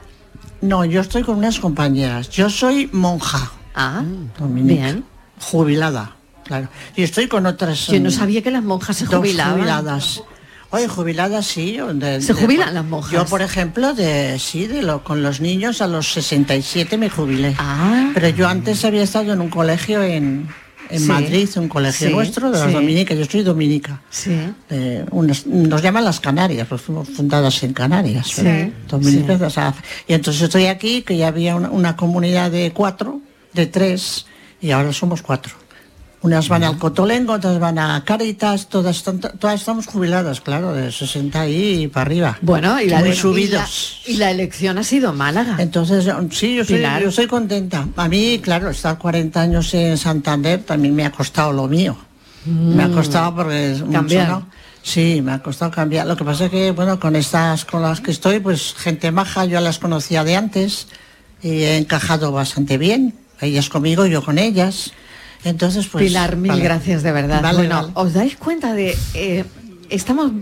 [0.60, 2.28] No, yo estoy con unas compañeras.
[2.30, 3.52] Yo soy monja.
[3.74, 4.02] Ah,
[4.38, 5.04] dominica, bien.
[5.40, 6.68] Jubilada, claro.
[6.96, 7.86] Y estoy con otras.
[7.86, 9.54] Yo no mm, sabía que las monjas se jubilaban.
[9.54, 10.22] jubiladas.
[10.72, 11.78] Oye, jubiladas sí.
[11.94, 13.10] de- ¿Se de- jubilan las monjas?
[13.12, 17.56] Yo, por ejemplo, de sí, de lo, con los niños a los 67 me jubilé.
[17.58, 18.10] Ah.
[18.14, 20.48] Pero yo antes había estado en un colegio en,
[20.90, 21.06] en Sí.
[21.06, 22.72] Madrid, un colegio Sí, nuestro de las sí.
[22.74, 23.18] dominicas.
[23.18, 24.02] Yo soy dominica.
[25.10, 28.34] Unas- nos llaman las Canarias, pues fuimos fundadas en Canarias.
[28.88, 29.44] Dominicas, sí.
[29.44, 29.74] o sea,
[30.06, 33.20] y entonces estoy aquí, que ya había una, una comunidad de cuatro,
[33.52, 34.26] de tres,
[34.60, 35.54] y ahora somos cuatro.
[36.22, 40.92] Unas van al Cotolengo, otras van a Caritas, todas, están- todas estamos jubiladas, claro, de
[40.92, 42.38] 60 y para arriba.
[42.42, 44.02] Bueno, y la, Muy ele- y la- subidos.
[44.06, 45.56] y la elección ha sido Málaga.
[45.58, 47.02] Entonces, yo- sí, yo soy, Pilar.
[47.02, 47.88] yo soy contenta.
[47.96, 51.96] A mí, claro, estar 40 años en Santander también me ha costado lo mío.
[52.44, 54.28] Me ha costado porque es mucho, Cambiar.
[54.28, 54.46] ¿no?
[54.82, 56.06] Sí, me ha costado cambiar.
[56.06, 59.46] Lo que pasa es que, bueno, con estas con las que estoy, pues gente maja,
[59.46, 60.86] yo las conocía de antes
[61.42, 63.14] y he encajado bastante bien.
[63.40, 64.92] Ellas conmigo, yo con ellas.
[65.44, 66.04] Entonces, pues...
[66.04, 66.62] Pilar, mil vale.
[66.64, 67.42] gracias de verdad.
[67.42, 67.92] Vale, bueno, vale.
[67.94, 68.96] ¿os dais cuenta de...
[69.14, 69.44] eh,
[69.88, 70.32] estamos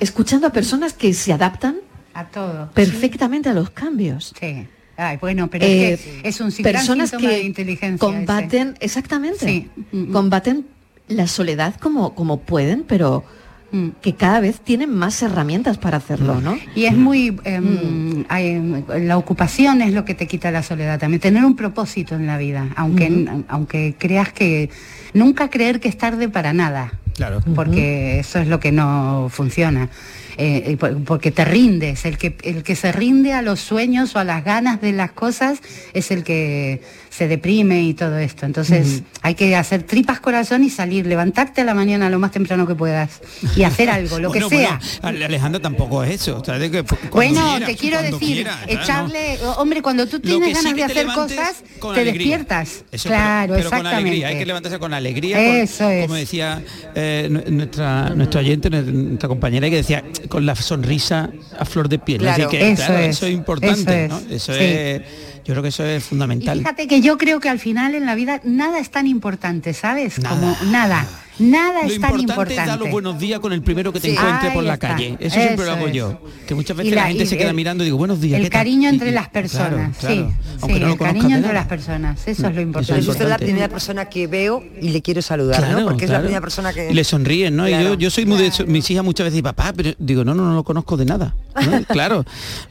[0.00, 1.76] escuchando a personas que se adaptan
[2.14, 2.70] A todo.
[2.72, 4.32] perfectamente a los cambios.
[4.38, 4.66] Sí.
[4.96, 7.98] Ay, bueno, pero Eh, es que es un personas que de inteligencia.
[7.98, 9.70] combaten, exactamente, Sí.
[10.12, 10.66] Combaten
[11.08, 13.24] la soledad como, como pueden, pero
[13.70, 13.88] Mm.
[14.00, 16.56] que cada vez tienen más herramientas para hacerlo, ¿no?
[16.74, 17.32] Y es muy...
[17.32, 17.38] Mm.
[17.44, 21.20] em, hay- la ocupación es lo que te quita la soledad también.
[21.20, 24.70] Tener un propósito en la vida, aunque, aunque creas que...
[25.12, 26.92] Nunca creer que es tarde para nada.
[27.14, 27.40] Claro.
[27.54, 29.88] Porque eso es lo que no funciona.
[30.36, 32.04] Eh, porque te rindes.
[32.04, 35.10] El que, el que se rinde a los sueños o a las ganas de las
[35.10, 35.60] cosas
[35.94, 36.80] es el que
[37.18, 38.46] se deprime y todo esto.
[38.46, 42.64] Entonces hay que hacer tripas corazón y salir, levantarte a la mañana lo más temprano
[42.64, 43.20] que puedas
[43.56, 44.78] y hacer algo, lo Bueno, que sea.
[45.02, 46.38] bueno, Ale- Alejandra tampoco es eso.
[46.40, 50.48] o sea, de que cuando Bueno, quieras, te quiero decir, echarle, hombre, cuando tú tienes
[50.58, 52.38] sí ganas de hacer cosas, con te alegría.
[52.38, 52.84] despiertas.
[52.92, 53.96] Eso, claro, pero, pero con exactamente.
[54.10, 55.36] alegría, hay que levantarse con alegría.
[55.36, 56.02] con- Eso es.
[56.02, 56.62] Como decía
[56.94, 61.88] eh, nu- nuestra, nuestra oyente, nu- nuestra compañera, que decía, con la sonrisa a flor
[61.88, 62.18] de piel.
[62.20, 64.18] Claro, Así que, eso claro, es, eso es importante, eso ¿no?
[64.20, 64.58] es, Eso sí.
[64.60, 65.02] es,
[65.48, 66.58] yo creo que eso es Y fundamental.
[66.58, 70.18] fíjate que yo creo que al final en la vida nada es tan importante, ¿sabes?
[70.18, 70.36] Nada.
[70.36, 71.06] Como nada.
[71.38, 74.08] Nada Lo es tan importante, es dar los buenos días con el primero que te
[74.10, 74.16] Sí.
[74.16, 74.88] encuentre por la está.
[74.88, 75.16] calle.
[75.20, 75.94] Eso, siempre lo Eso hago es.
[75.94, 76.20] yo.
[76.46, 78.38] Que muchas veces la, la- gente se queda el- mirando y digo, buenos días.
[78.38, 78.60] El ¿qué tal?".
[78.60, 80.20] cariño entre y- las personas, claro, sí.
[80.22, 80.30] claro.
[80.30, 83.08] sí, Aunque no lo el cariño entre las personas, eso es lo importante.
[83.08, 85.86] usted es la primera persona que veo y le quiero saludar, Claro, ¿no?
[85.86, 86.90] Porque es la primera persona que...
[86.90, 87.68] Y le sonríen, ¿no?
[87.68, 88.66] Y yo, yo soy muy de eso.
[88.66, 91.34] Mis hijas muchas veces dicen, papá, pero digo, no, no, no lo conozco de nada.
[91.64, 91.84] ¿no?
[91.88, 92.24] claro,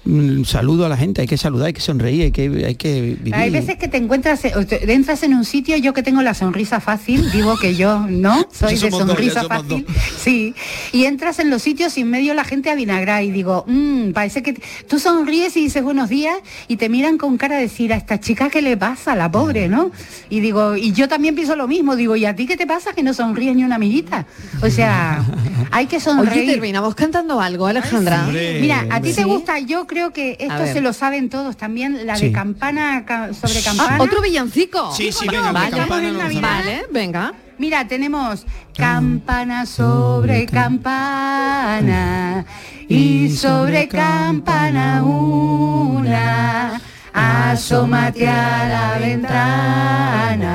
[0.05, 3.01] Mm, saludo a la gente, hay que saludar, hay que sonreír, hay que, hay que
[3.01, 3.35] vivir.
[3.35, 4.53] Hay veces que te encuentras, eh,
[4.87, 8.47] entras en un sitio, yo que tengo la sonrisa fácil, digo que yo, ¿no?
[8.59, 9.85] Soy de dos, sonrisa fácil.
[10.19, 10.53] Sí,
[10.91, 14.11] y entras en los sitios y en medio la gente a vinagrar y digo, "Mm,
[14.11, 14.53] parece que
[14.87, 16.35] tú sonríes y dices buenos días
[16.67, 19.67] y te miran con cara de decir a esta chica qué le pasa, la pobre,
[19.67, 19.91] ¿no?
[20.29, 22.93] Y digo, y yo también pienso lo mismo, digo, ¿y a ti qué te pasa
[22.93, 24.25] que no sonríes ni una mirita?
[24.61, 25.23] O sea,
[25.71, 26.43] hay que sonreír.
[26.43, 28.27] Oye, terminamos cantando algo, Alejandra.
[28.27, 32.15] Mira, a ti te gusta, yo creo que esto se lo saben todos también, la
[32.15, 32.27] Sí.
[32.27, 33.97] de campana ca- sobre campana.
[33.99, 34.91] Ah, otro villancico.
[34.95, 35.75] Sí, sí, venga, vale.
[35.77, 36.41] campana no.
[36.41, 37.33] Vale, venga.
[37.59, 38.45] Mira, tenemos
[38.75, 42.45] campana sobre campana
[42.87, 46.79] y sobre campana una.
[47.13, 50.45] Asómate a la ventana,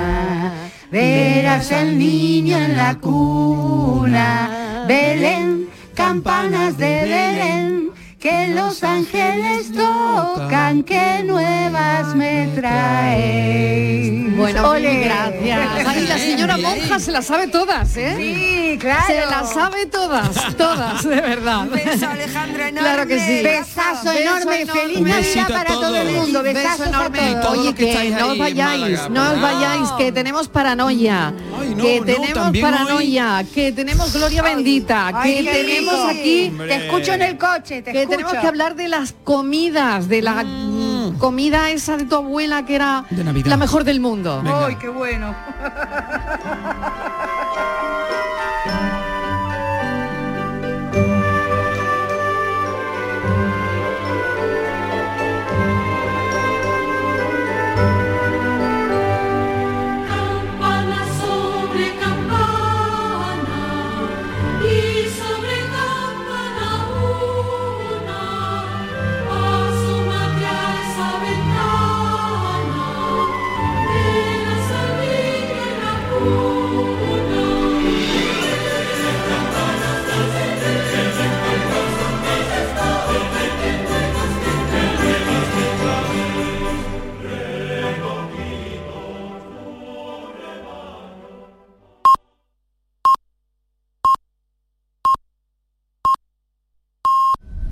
[0.93, 4.85] verás al niño en la cuna.
[4.87, 7.91] Belén, campanas de Belén,
[8.23, 14.37] que los ángeles tocan, que nuevas me traen.
[14.37, 15.05] Bueno, Ole.
[15.05, 15.87] gracias.
[15.87, 18.15] Ay, la señora monja se las sabe todas, ¿eh?
[18.17, 19.07] Sí, claro.
[19.07, 21.67] Se las sabe todas, todas, de verdad.
[21.67, 22.89] beso, Alejandra, enorme.
[22.89, 23.43] Claro que sí.
[23.43, 26.43] Besazo enorme, feliz Navidad para todo el mundo.
[26.43, 27.21] Beso Besazos enorme.
[27.21, 27.59] a todos.
[27.59, 32.59] Oye, que, no os vayáis, Málaga, no os vayáis, que tenemos paranoia, no, que tenemos
[32.59, 37.93] paranoia, que tenemos gloria bendita, Ay, que tenemos aquí, Te escucho en el coche, te
[37.93, 38.12] que escucho.
[38.17, 42.75] Tenemos que hablar de las comidas, de la mm, comida esa de tu abuela que
[42.75, 43.05] era
[43.45, 44.41] la mejor del mundo.
[44.43, 44.67] Venga.
[44.67, 45.35] Ay, qué bueno.